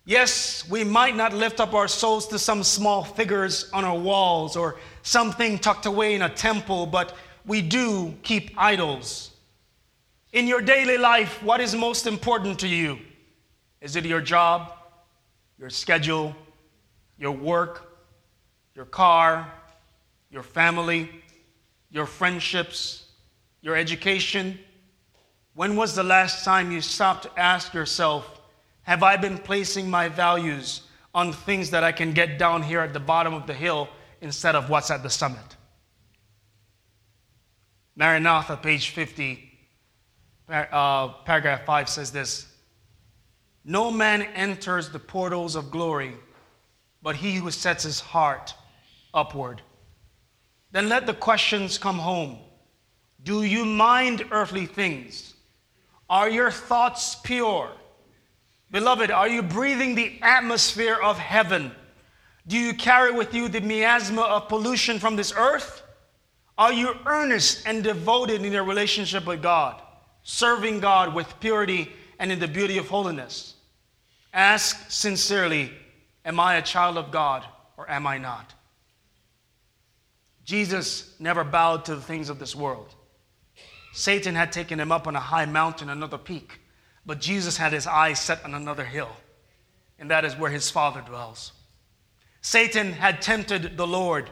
[0.05, 4.55] Yes, we might not lift up our souls to some small figures on our walls
[4.55, 7.13] or something tucked away in a temple, but
[7.45, 9.31] we do keep idols.
[10.31, 12.97] In your daily life, what is most important to you?
[13.81, 14.71] Is it your job,
[15.59, 16.33] your schedule,
[17.17, 17.99] your work,
[18.75, 19.51] your car,
[20.31, 21.09] your family,
[21.91, 23.06] your friendships,
[23.67, 24.57] your education?
[25.53, 28.39] When was the last time you stopped to ask yourself,
[28.83, 32.93] have I been placing my values on things that I can get down here at
[32.93, 33.89] the bottom of the hill
[34.21, 35.57] instead of what's at the summit?
[37.97, 39.51] Maranatha, page 50,
[40.47, 42.47] uh, paragraph 5 says this
[43.65, 46.13] No man enters the portals of glory,
[47.01, 48.53] but he who sets his heart
[49.13, 49.61] upward.
[50.71, 52.37] Then let the questions come home.
[53.23, 55.33] Do you mind earthly things?
[56.09, 57.71] Are your thoughts pure?
[58.71, 61.71] Beloved, are you breathing the atmosphere of heaven?
[62.47, 65.83] Do you carry with you the miasma of pollution from this earth?
[66.57, 69.81] Are you earnest and devoted in your relationship with God,
[70.23, 73.55] serving God with purity and in the beauty of holiness?
[74.33, 75.71] Ask sincerely
[76.25, 77.45] Am I a child of God
[77.77, 78.53] or am I not?
[80.43, 82.93] Jesus never bowed to the things of this world.
[83.97, 86.59] Satan had taken him up on a high mountain, another peak.
[87.03, 89.09] But Jesus had his eyes set on another hill,
[89.97, 91.51] and that is where his Father dwells.
[92.41, 94.29] Satan had tempted the Lord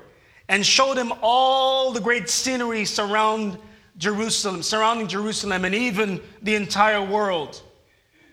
[0.48, 3.58] and showed him all the great scenery surround
[3.98, 7.60] Jerusalem, surrounding Jerusalem, and even the entire world.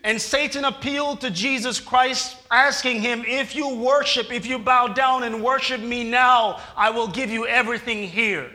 [0.03, 5.23] And Satan appealed to Jesus Christ, asking him, If you worship, if you bow down
[5.23, 8.51] and worship me now, I will give you everything here.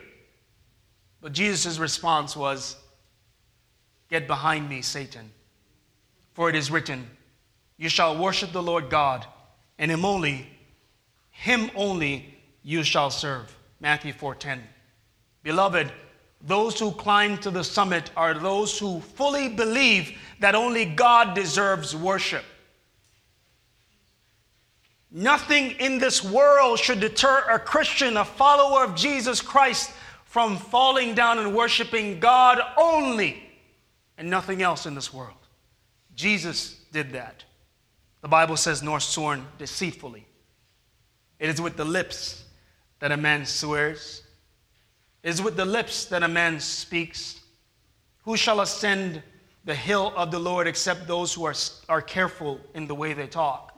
[1.20, 2.76] But Jesus' response was,
[4.09, 5.31] Get behind me, Satan.
[6.35, 7.09] For it is written,
[7.76, 9.26] You shall worship the Lord God,
[9.78, 10.48] and him only,
[11.31, 13.54] him only you shall serve.
[13.81, 14.61] Matthew 4:10.
[15.42, 15.92] Beloved,
[16.40, 21.96] those who climb to the summit are those who fully believe that only God deserves
[21.96, 22.44] worship.
[25.11, 29.90] Nothing in this world should deter a Christian, a follower of Jesus Christ,
[30.28, 33.42] from falling down and worshiping God only
[34.18, 35.38] and nothing else in this world.
[36.14, 37.44] Jesus did that.
[38.20, 40.26] The Bible says, nor sworn deceitfully.
[41.38, 42.44] It is with the lips
[42.98, 44.22] that a man swears.
[45.22, 47.40] It is with the lips that a man speaks.
[48.24, 49.22] Who shall ascend
[49.64, 51.54] the hill of the Lord except those who are,
[51.88, 53.74] are careful in the way they talk?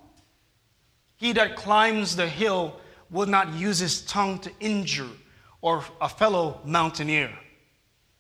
[1.16, 5.10] He that climbs the hill will not use his tongue to injure
[5.62, 7.30] or a fellow mountaineer.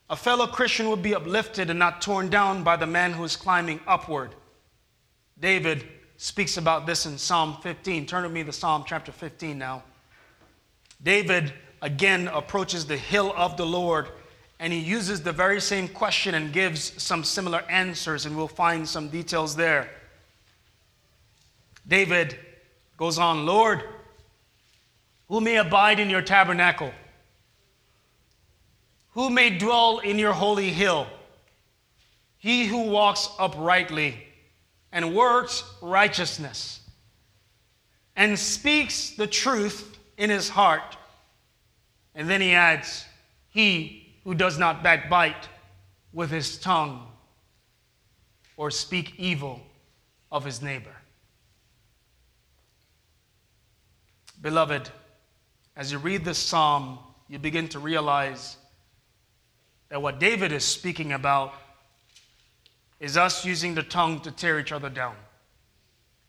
[0.08, 3.36] A fellow Christian would be uplifted and not torn down by the man who is
[3.36, 4.34] climbing upward.
[5.38, 8.06] David speaks about this in Psalm 15.
[8.06, 9.82] Turn with me to Psalm chapter 15 now.
[11.02, 14.08] David again approaches the hill of the Lord
[14.60, 18.86] and he uses the very same question and gives some similar answers, and we'll find
[18.86, 19.90] some details there.
[21.88, 22.36] David
[22.98, 23.82] goes on, Lord,
[25.28, 26.92] who may abide in your tabernacle?
[29.12, 31.06] Who may dwell in your holy hill?
[32.38, 34.26] He who walks uprightly
[34.92, 36.80] and works righteousness
[38.16, 40.96] and speaks the truth in his heart.
[42.14, 43.04] And then he adds,
[43.48, 45.48] He who does not backbite
[46.12, 47.06] with his tongue
[48.56, 49.60] or speak evil
[50.30, 50.94] of his neighbor.
[54.42, 54.90] Beloved,
[55.76, 56.98] as you read this psalm,
[57.28, 58.56] you begin to realize
[59.90, 61.52] that what David is speaking about
[62.98, 65.14] is us using the tongue to tear each other down.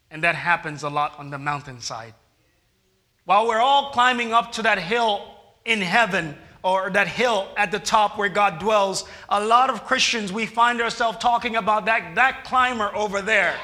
[0.10, 2.14] And that happens a lot on the mountainside.
[3.26, 5.22] While we're all climbing up to that hill
[5.64, 10.32] in heaven, or that hill at the top where God dwells, a lot of Christians,
[10.32, 13.56] we find ourselves talking about that, that climber over there.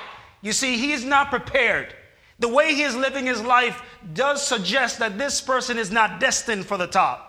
[0.42, 1.96] You see, he's not prepared.
[2.40, 3.82] The way he is living his life
[4.14, 7.27] does suggest that this person is not destined for the top.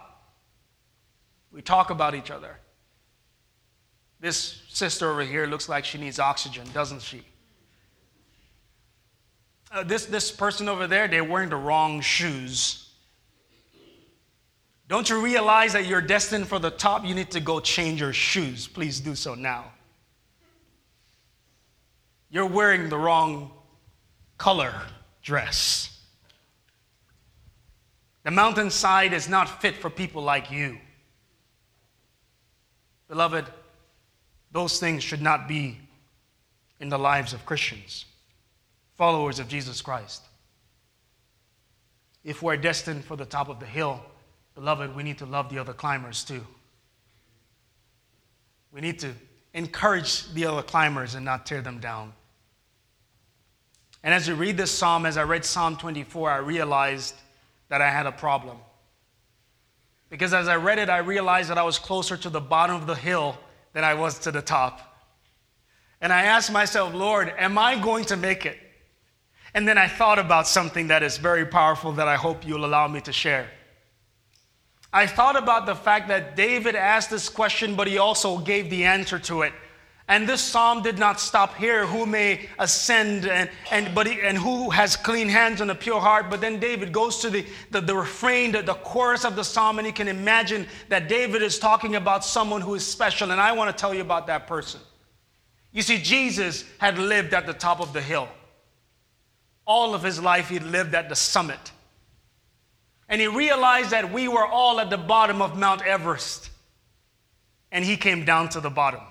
[1.59, 2.57] We talk about each other.
[4.21, 7.25] This sister over here looks like she needs oxygen, doesn't she?
[9.73, 12.91] Uh, this, this person over there, they're wearing the wrong shoes.
[14.87, 17.05] Don't you realize that you're destined for the top?
[17.05, 18.69] You need to go change your shoes.
[18.69, 19.65] Please do so now.
[22.31, 23.51] You're wearing the wrong
[24.37, 24.73] color
[25.23, 25.99] dress.
[28.23, 30.79] The mountainside is not fit for people like you.
[33.09, 33.47] Beloved,
[34.53, 35.79] those things should not be
[36.81, 38.05] in the lives of Christians,
[38.97, 40.23] followers of Jesus Christ.
[42.25, 44.01] If we're destined for the top of the hill,
[44.55, 46.47] beloved, we need to love the other climbers too.
[48.73, 49.13] We need to
[49.55, 52.13] encourage the other climbers and not tear them down.
[54.05, 57.15] And as you read this psalm, as I read Psalm 24, I realized
[57.69, 58.59] that I had a problem.
[60.11, 62.87] Because as I read it, I realized that I was closer to the bottom of
[62.87, 63.37] the hill
[63.73, 64.81] than I was to the top.
[66.01, 68.59] And I asked myself, Lord, am I going to make it?
[69.55, 72.87] And then I thought about something that is very powerful that I hope you'll allow
[72.87, 73.49] me to share.
[74.93, 78.85] I thought about the fact that David asked this question, but he also gave the
[78.85, 79.53] answer to it.
[80.11, 81.87] And this psalm did not stop here.
[81.87, 86.01] Who may ascend and, and, but he, and who has clean hands and a pure
[86.01, 86.31] heart?
[86.31, 89.79] But then David goes to the, the, the refrain, the, the chorus of the psalm,
[89.79, 93.33] and you can imagine that David is talking about someone who is special.
[93.33, 94.81] And I want to tell you about that person.
[95.73, 98.29] You see, Jesus had lived at the top of the hill.
[99.67, 101.73] All of his life, he lived at the summit.
[103.11, 106.49] And he realized that we were all at the bottom of Mount Everest.
[107.71, 109.03] And he came down to the bottom.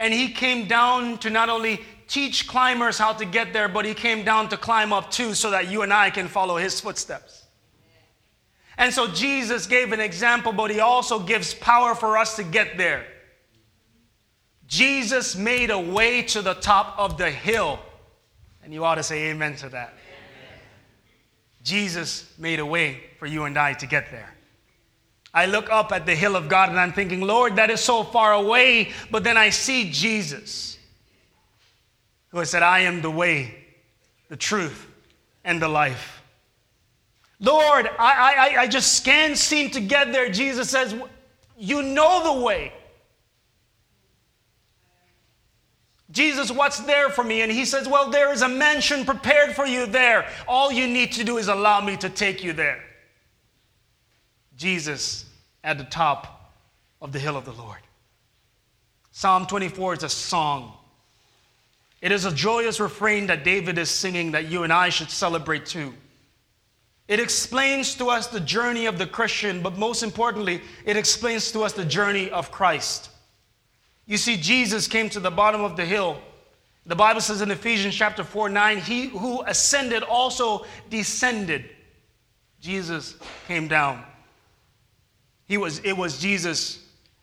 [0.00, 3.94] And he came down to not only teach climbers how to get there, but he
[3.94, 7.44] came down to climb up too so that you and I can follow his footsteps.
[8.78, 12.78] And so Jesus gave an example, but he also gives power for us to get
[12.78, 13.06] there.
[14.66, 17.78] Jesus made a way to the top of the hill.
[18.64, 19.92] And you ought to say amen to that.
[19.92, 20.60] Amen.
[21.62, 24.34] Jesus made a way for you and I to get there.
[25.32, 28.02] I look up at the hill of God and I'm thinking, Lord, that is so
[28.02, 28.90] far away.
[29.10, 30.78] But then I see Jesus,
[32.30, 33.54] who has said, I am the way,
[34.28, 34.86] the truth,
[35.44, 36.22] and the life.
[37.38, 40.30] Lord, I, I, I just can't seem to get there.
[40.30, 40.94] Jesus says,
[41.56, 42.72] You know the way.
[46.10, 47.42] Jesus, what's there for me?
[47.42, 50.28] And he says, Well, there is a mansion prepared for you there.
[50.48, 52.82] All you need to do is allow me to take you there.
[54.60, 55.24] Jesus
[55.64, 56.52] at the top
[57.00, 57.78] of the hill of the Lord.
[59.10, 60.74] Psalm 24 is a song.
[62.02, 65.64] It is a joyous refrain that David is singing that you and I should celebrate
[65.64, 65.94] too.
[67.08, 71.62] It explains to us the journey of the Christian, but most importantly, it explains to
[71.62, 73.08] us the journey of Christ.
[74.04, 76.20] You see, Jesus came to the bottom of the hill.
[76.84, 81.70] The Bible says in Ephesians chapter 4 9, He who ascended also descended.
[82.60, 83.16] Jesus
[83.48, 84.04] came down.
[85.50, 86.78] He was, it was Jesus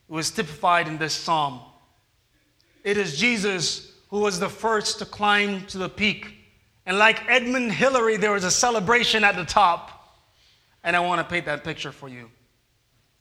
[0.09, 1.61] who was typified in this psalm.
[2.83, 6.35] It is Jesus who was the first to climb to the peak.
[6.85, 10.19] And like Edmund Hillary, there was a celebration at the top.
[10.83, 12.29] And I want to paint that picture for you.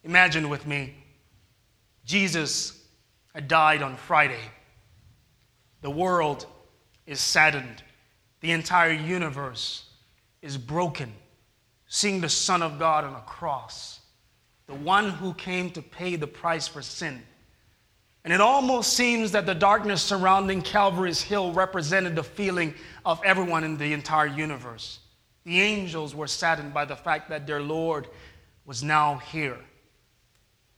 [0.02, 0.96] Imagine with me
[2.04, 2.84] Jesus
[3.32, 4.50] had died on Friday.
[5.82, 6.46] The world
[7.06, 7.84] is saddened,
[8.40, 9.84] the entire universe
[10.42, 11.12] is broken,
[11.86, 13.95] seeing the Son of God on a cross
[14.66, 17.22] the one who came to pay the price for sin.
[18.24, 23.62] And it almost seems that the darkness surrounding Calvary's hill represented the feeling of everyone
[23.62, 24.98] in the entire universe.
[25.44, 28.08] The angels were saddened by the fact that their Lord
[28.64, 29.58] was now here.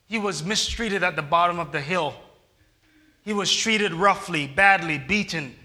[0.05, 2.13] He was mistreated at the bottom of the hill.
[3.23, 5.55] He was treated roughly, badly, beaten.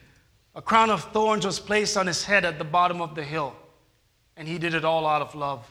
[0.55, 3.55] A crown of thorns was placed on his head at the bottom of the hill.
[4.39, 5.71] And he did it all out of love.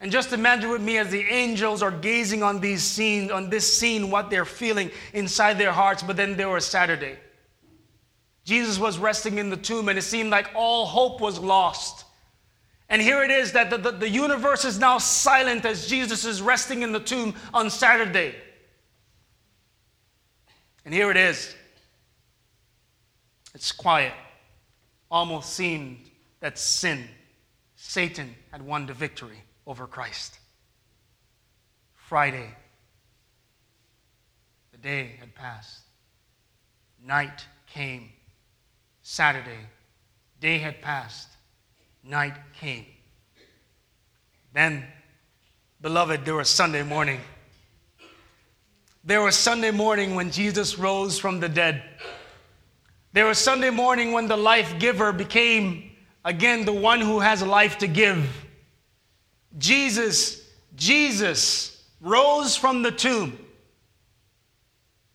[0.00, 3.70] And just imagine with me as the angels are gazing on these scenes, on this
[3.70, 6.02] scene, what they're feeling inside their hearts.
[6.02, 7.18] But then there was Saturday.
[8.44, 12.06] Jesus was resting in the tomb, and it seemed like all hope was lost.
[12.88, 16.40] And here it is that the, the, the universe is now silent as Jesus is
[16.40, 18.34] resting in the tomb on Saturday.
[20.86, 21.54] And here it is.
[23.54, 24.14] It's quiet.
[25.10, 25.98] Almost seemed
[26.40, 27.04] that sin,
[27.76, 30.36] Satan, had won the victory over Christ.
[31.94, 32.50] Friday,
[34.72, 35.82] the day had passed.
[37.06, 38.08] Night came.
[39.02, 39.60] Saturday,
[40.40, 41.28] day had passed.
[42.02, 42.84] Night came.
[44.52, 44.84] Then,
[45.80, 47.20] beloved, there was Sunday morning.
[49.04, 51.80] There was Sunday morning when Jesus rose from the dead.
[53.12, 55.92] There was Sunday morning when the life giver became
[56.24, 58.28] again the one who has life to give.
[59.58, 63.38] Jesus, Jesus rose from the tomb.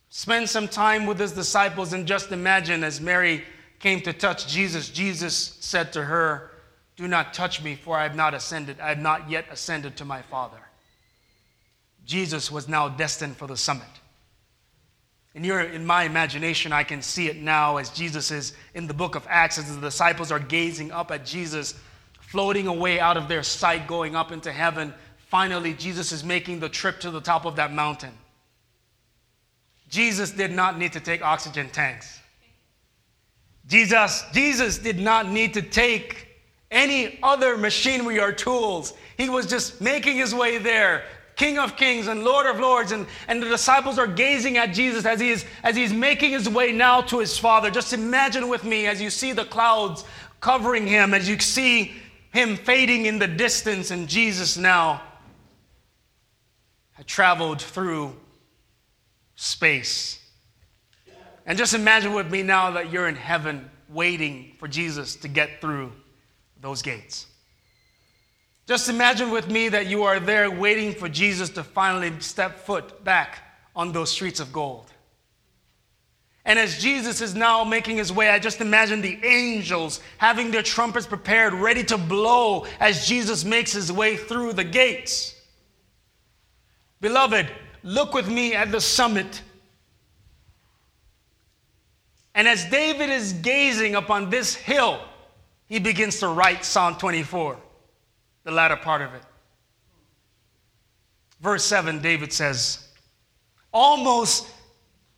[0.09, 3.43] Spend some time with his disciples and just imagine as Mary
[3.79, 6.51] came to touch Jesus, Jesus said to her,
[6.95, 8.79] Do not touch me, for I have not ascended.
[8.79, 10.57] I have not yet ascended to my Father.
[12.05, 13.83] Jesus was now destined for the summit.
[15.33, 18.93] And here in my imagination, I can see it now as Jesus is in the
[18.93, 21.75] book of Acts, as the disciples are gazing up at Jesus,
[22.35, 24.93] floating away out of their sight, going up into heaven.
[25.29, 28.11] Finally, Jesus is making the trip to the top of that mountain.
[29.87, 32.19] Jesus did not need to take oxygen tanks.
[33.67, 36.27] Jesus, Jesus did not need to take
[36.71, 38.95] any other machinery or tools.
[39.15, 41.05] He was just making his way there,
[41.37, 42.91] King of Kings and Lord of Lords.
[42.91, 46.49] And, and the disciples are gazing at Jesus as, he is, as he's making his
[46.49, 47.71] way now to his Father.
[47.71, 50.03] Just imagine with me as you see the clouds
[50.41, 51.93] covering him, as you see
[52.35, 55.01] him fading in the distance, and Jesus now
[56.93, 58.15] had traveled through
[59.35, 60.21] space.
[61.45, 65.61] And just imagine with me now that you're in heaven waiting for Jesus to get
[65.61, 65.91] through
[66.59, 67.27] those gates.
[68.67, 73.03] Just imagine with me that you are there waiting for Jesus to finally step foot
[73.03, 73.43] back
[73.75, 74.91] on those streets of gold.
[76.45, 80.61] And as Jesus is now making his way, I just imagine the angels having their
[80.61, 85.33] trumpets prepared, ready to blow as Jesus makes his way through the gates.
[87.01, 89.41] Beloved, look with me at the summit.
[92.35, 94.99] And as David is gazing upon this hill,
[95.67, 97.57] he begins to write Psalm 24
[98.43, 99.23] the latter part of it.
[101.41, 102.87] Verse 7, David says,
[103.73, 104.47] almost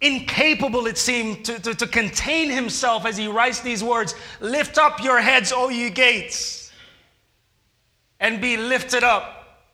[0.01, 5.03] incapable, it seemed, to, to, to, contain himself as he writes these words Lift up
[5.03, 6.71] your heads, O ye gates,
[8.19, 9.65] and be lifted up,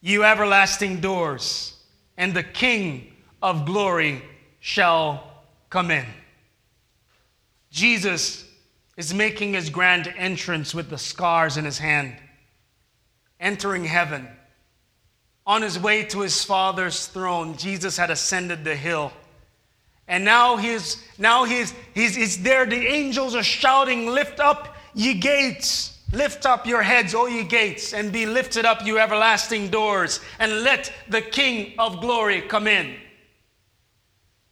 [0.00, 1.76] you everlasting doors,
[2.16, 3.12] and the King
[3.42, 4.22] of glory
[4.60, 6.06] shall come in.
[7.70, 8.44] Jesus
[8.96, 12.16] is making his grand entrance with the scars in his hand,
[13.38, 14.28] entering heaven.
[15.50, 19.12] On his way to his father's throne, Jesus had ascended the hill.
[20.06, 22.66] And now he's now he's, he's, he's there.
[22.66, 25.98] The angels are shouting, Lift up, ye gates.
[26.12, 30.62] Lift up your heads, O ye gates, and be lifted up, you everlasting doors, and
[30.62, 32.94] let the King of glory come in.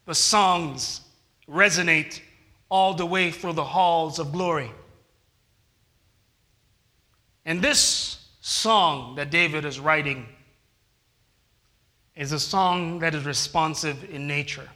[0.07, 1.03] The songs
[1.49, 2.21] resonate
[2.69, 4.73] all the way through the halls of glory.
[7.45, 10.27] And this song that David is writing
[12.19, 14.69] is a song that is responsive in nature.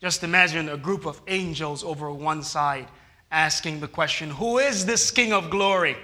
[0.00, 2.88] Just imagine a group of angels over one side
[3.30, 5.94] asking the question, Who is this King of glory?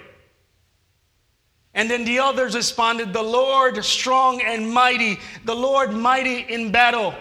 [1.73, 7.15] And then the others responded, The Lord strong and mighty, the Lord mighty in battle.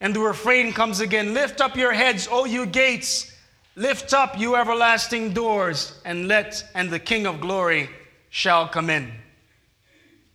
[0.00, 3.32] And the refrain comes again Lift up your heads, O you gates,
[3.76, 7.88] lift up, you everlasting doors, and let, and the King of glory
[8.30, 9.12] shall come in.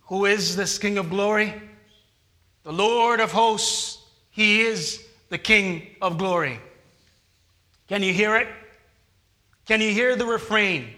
[0.06, 1.54] Who is this King of glory?
[2.64, 3.98] The Lord of hosts.
[4.30, 6.60] He is the King of glory.
[7.88, 8.48] Can you hear it?
[9.66, 10.88] Can you hear the refrain?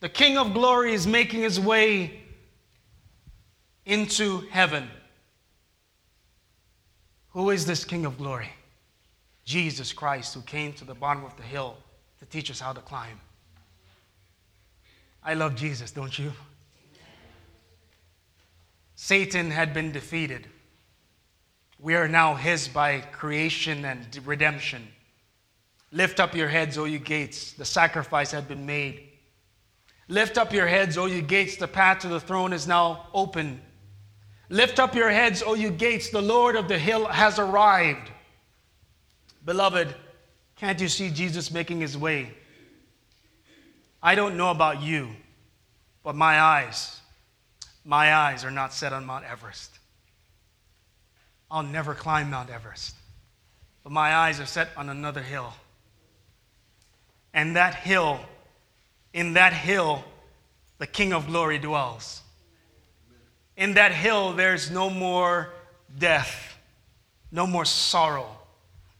[0.00, 2.22] The King of glory is making his way
[3.84, 4.88] into heaven.
[7.30, 8.50] Who is this King of glory?
[9.44, 11.76] Jesus Christ, who came to the bottom of the hill
[12.18, 13.18] to teach us how to climb.
[15.24, 16.32] I love Jesus, don't you?
[19.00, 20.48] Satan had been defeated.
[21.78, 24.88] We are now his by creation and redemption.
[25.92, 27.52] Lift up your heads, O you gates.
[27.52, 29.08] The sacrifice had been made.
[30.08, 31.56] Lift up your heads, O you gates.
[31.56, 33.60] The path to the throne is now open.
[34.48, 38.10] Lift up your heads, O you gates, the Lord of the hill has arrived.
[39.44, 39.94] Beloved,
[40.56, 42.32] can't you see Jesus making his way?
[44.02, 45.10] I don't know about you,
[46.02, 46.97] but my eyes,
[47.88, 49.78] my eyes are not set on Mount Everest.
[51.50, 52.94] I'll never climb Mount Everest.
[53.82, 55.54] But my eyes are set on another hill.
[57.32, 58.20] And that hill,
[59.14, 60.04] in that hill,
[60.76, 62.20] the King of glory dwells.
[63.56, 65.48] In that hill, there's no more
[65.98, 66.58] death,
[67.32, 68.28] no more sorrow,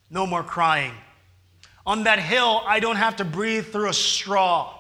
[0.09, 0.95] no more crying.
[1.85, 4.78] On that hill, I don't have to breathe through a straw.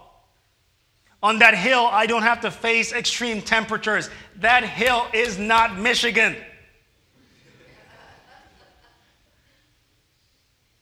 [1.23, 4.09] On that hill, I don't have to face extreme temperatures.
[4.37, 6.37] That hill is not Michigan.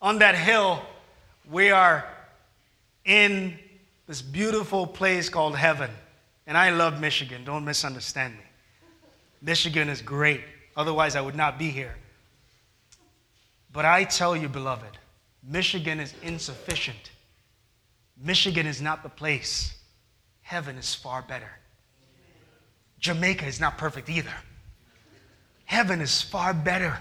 [0.02, 0.82] On that hill,
[1.50, 2.04] we are
[3.04, 3.58] in
[4.06, 5.90] this beautiful place called heaven.
[6.46, 8.40] And I love Michigan, don't misunderstand me.
[9.42, 10.42] Michigan is great,
[10.76, 11.94] otherwise, I would not be here.
[13.72, 14.98] But I tell you, beloved,
[15.42, 17.10] Michigan is insufficient.
[18.22, 19.75] Michigan is not the place.
[20.46, 21.50] Heaven is far better.
[23.00, 24.32] Jamaica is not perfect either.
[25.64, 26.96] Heaven is far better.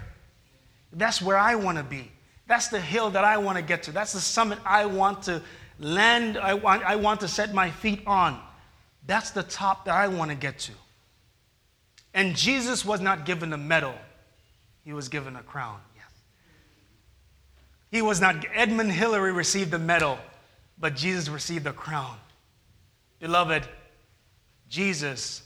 [0.91, 2.11] That's where I want to be.
[2.47, 3.91] That's the hill that I want to get to.
[3.91, 5.43] That's the summit I want to
[5.79, 8.41] land, I want, I want to set my feet on.
[9.05, 10.71] That's the top that I want to get to.
[12.15, 13.93] And Jesus was not given a medal,
[14.83, 15.77] he was given a crown.
[15.95, 16.11] Yes.
[17.91, 20.17] He was not, Edmund Hillary received a medal,
[20.79, 22.17] but Jesus received a crown.
[23.19, 23.67] Beloved,
[24.69, 25.43] Jesus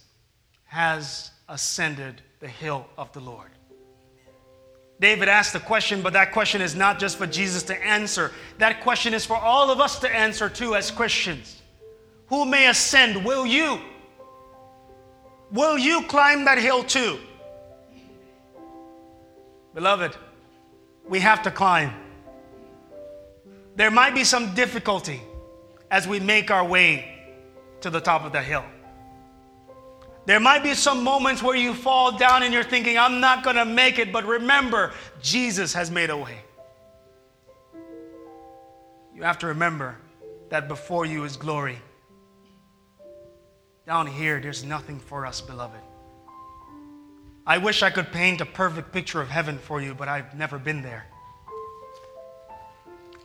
[0.65, 3.49] has ascended the hill of the Lord.
[4.99, 8.31] David asked the question, but that question is not just for Jesus to answer.
[8.57, 11.61] That question is for all of us to answer too as Christians.
[12.27, 13.23] Who may ascend?
[13.23, 13.79] Will you?
[15.51, 17.17] Will you climb that hill too?
[19.73, 20.15] Beloved,
[21.07, 21.93] we have to climb.
[23.75, 25.21] There might be some difficulty
[25.89, 27.18] as we make our way
[27.81, 28.63] to the top of the hill.
[30.25, 33.55] There might be some moments where you fall down and you're thinking, I'm not going
[33.55, 36.41] to make it, but remember, Jesus has made a way.
[39.15, 39.97] You have to remember
[40.49, 41.79] that before you is glory.
[43.87, 45.79] Down here, there's nothing for us, beloved.
[47.47, 50.59] I wish I could paint a perfect picture of heaven for you, but I've never
[50.59, 51.07] been there.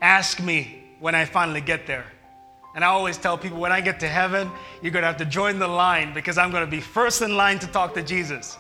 [0.01, 2.07] Ask me when I finally get there.
[2.75, 4.51] And I always tell people when I get to heaven,
[4.83, 7.37] you're going to have to join the line because I'm going to be first in
[7.37, 8.59] line to talk to Jesus.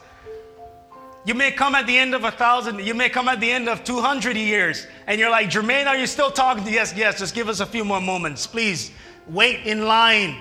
[1.24, 3.68] You may come at the end of a thousand, you may come at the end
[3.68, 6.64] of 200 years, and you're like, Jermaine, are you still talking?
[6.64, 8.46] To yes, yes, just give us a few more moments.
[8.46, 8.90] Please
[9.26, 10.36] wait in line.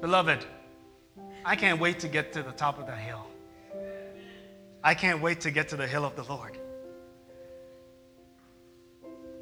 [0.00, 0.46] Beloved,
[1.44, 3.26] I can't wait to get to the top of that hill.
[4.84, 6.58] I can't wait to get to the hill of the Lord.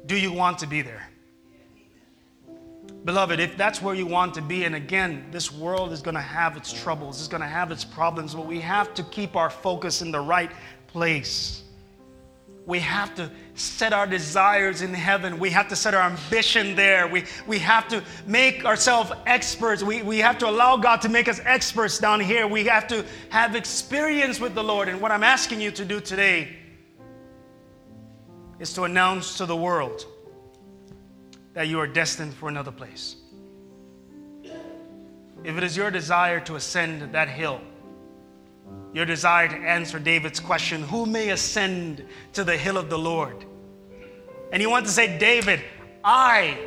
[0.07, 1.07] Do you want to be there?
[3.05, 6.21] Beloved, if that's where you want to be, and again, this world is going to
[6.21, 9.51] have its troubles, it's going to have its problems, but we have to keep our
[9.51, 10.51] focus in the right
[10.87, 11.61] place.
[12.65, 15.37] We have to set our desires in heaven.
[15.37, 17.07] We have to set our ambition there.
[17.07, 19.83] We, we have to make ourselves experts.
[19.83, 22.47] We, we have to allow God to make us experts down here.
[22.47, 24.89] We have to have experience with the Lord.
[24.89, 26.55] And what I'm asking you to do today
[28.57, 30.07] is to announce to the world
[31.55, 33.15] that you are destined for another place.
[35.43, 37.59] If it is your desire to ascend that hill,
[38.93, 43.45] your desire to answer David's question, who may ascend to the hill of the Lord?
[44.51, 45.61] And you want to say, David,
[46.03, 46.57] I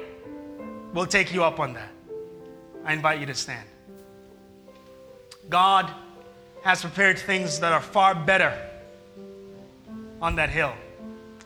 [0.94, 1.90] will take you up on that.
[2.84, 3.66] I invite you to stand.
[5.48, 5.90] God
[6.62, 8.56] has prepared things that are far better
[10.20, 10.72] on that hill.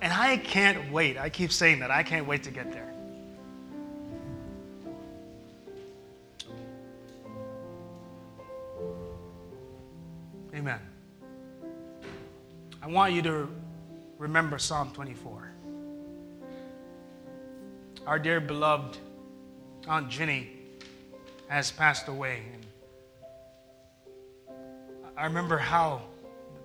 [0.01, 1.19] And I can't wait.
[1.19, 1.91] I keep saying that.
[1.91, 2.92] I can't wait to get there.
[10.55, 10.81] Amen.
[12.83, 13.49] I want you to
[14.19, 15.51] remember Psalm 24.
[18.07, 18.99] Our dear beloved
[19.89, 20.51] Aunt Ginny
[21.49, 22.43] has passed away.
[22.53, 22.67] And
[25.17, 26.03] I remember how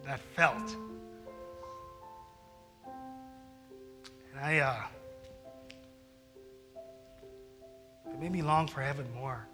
[0.05, 0.75] that felt.
[4.33, 4.81] And I, uh,
[8.11, 9.47] it made me long for heaven more.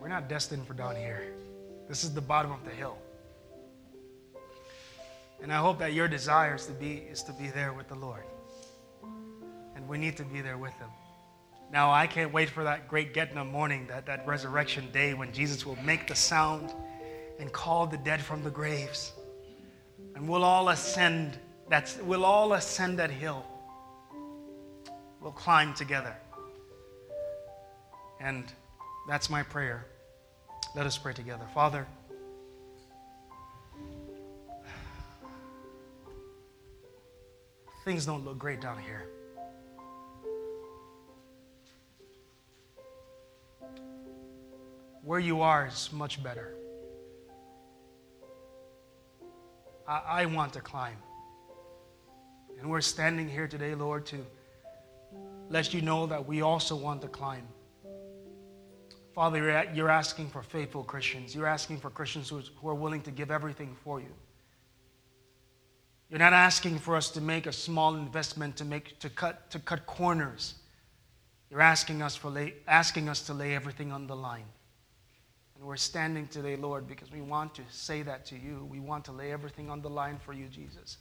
[0.00, 1.34] We're not destined for down here.
[1.88, 2.98] This is the bottom of the hill.
[5.42, 7.94] And I hope that your desire is to be, is to be there with the
[7.94, 8.24] Lord.
[9.74, 10.90] And we need to be there with Him.
[11.72, 15.64] Now, I can't wait for that great Getna morning, that, that resurrection day when Jesus
[15.64, 16.72] will make the sound
[17.38, 19.12] and call the dead from the graves.
[20.14, 23.44] And we'll all ascend that's, we'll all ascend that hill.
[25.20, 26.16] We'll climb together.
[28.20, 28.44] And
[29.06, 29.86] that's my prayer.
[30.74, 31.46] Let us pray together.
[31.54, 31.86] Father,
[37.84, 39.08] things don't look great down here.
[45.02, 46.54] Where you are is much better.
[49.88, 50.98] I, I want to climb.
[52.60, 54.18] And we're standing here today, Lord, to
[55.48, 57.48] let you know that we also want to climb.
[59.18, 61.34] Father, you're asking for faithful Christians.
[61.34, 64.14] You're asking for Christians who are willing to give everything for you.
[66.08, 69.58] You're not asking for us to make a small investment to, make, to, cut, to
[69.58, 70.54] cut corners.
[71.50, 74.46] You're asking us, for lay, asking us to lay everything on the line.
[75.56, 78.68] And we're standing today, Lord, because we want to say that to you.
[78.70, 80.96] We want to lay everything on the line for you, Jesus.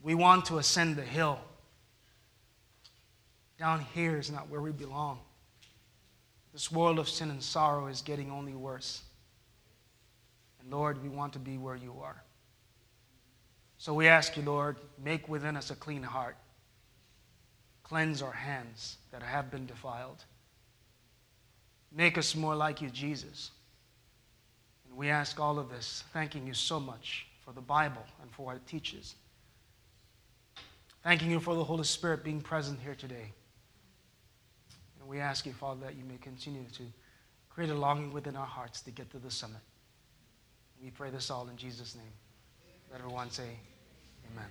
[0.00, 1.38] We want to ascend the hill.
[3.58, 5.18] Down here is not where we belong.
[6.52, 9.02] This world of sin and sorrow is getting only worse.
[10.60, 12.22] And Lord, we want to be where you are.
[13.78, 16.36] So we ask you, Lord, make within us a clean heart.
[17.82, 20.24] Cleanse our hands that have been defiled.
[21.90, 23.50] Make us more like you, Jesus.
[24.88, 28.46] And we ask all of this, thanking you so much for the Bible and for
[28.46, 29.14] what it teaches.
[31.02, 33.32] Thanking you for the Holy Spirit being present here today.
[35.10, 36.84] We ask you, Father, that you may continue to
[37.48, 39.58] create a longing within our hearts to get to the summit.
[40.80, 42.12] We pray this all in Jesus' name.
[42.92, 43.58] Let everyone say,
[44.32, 44.46] Amen.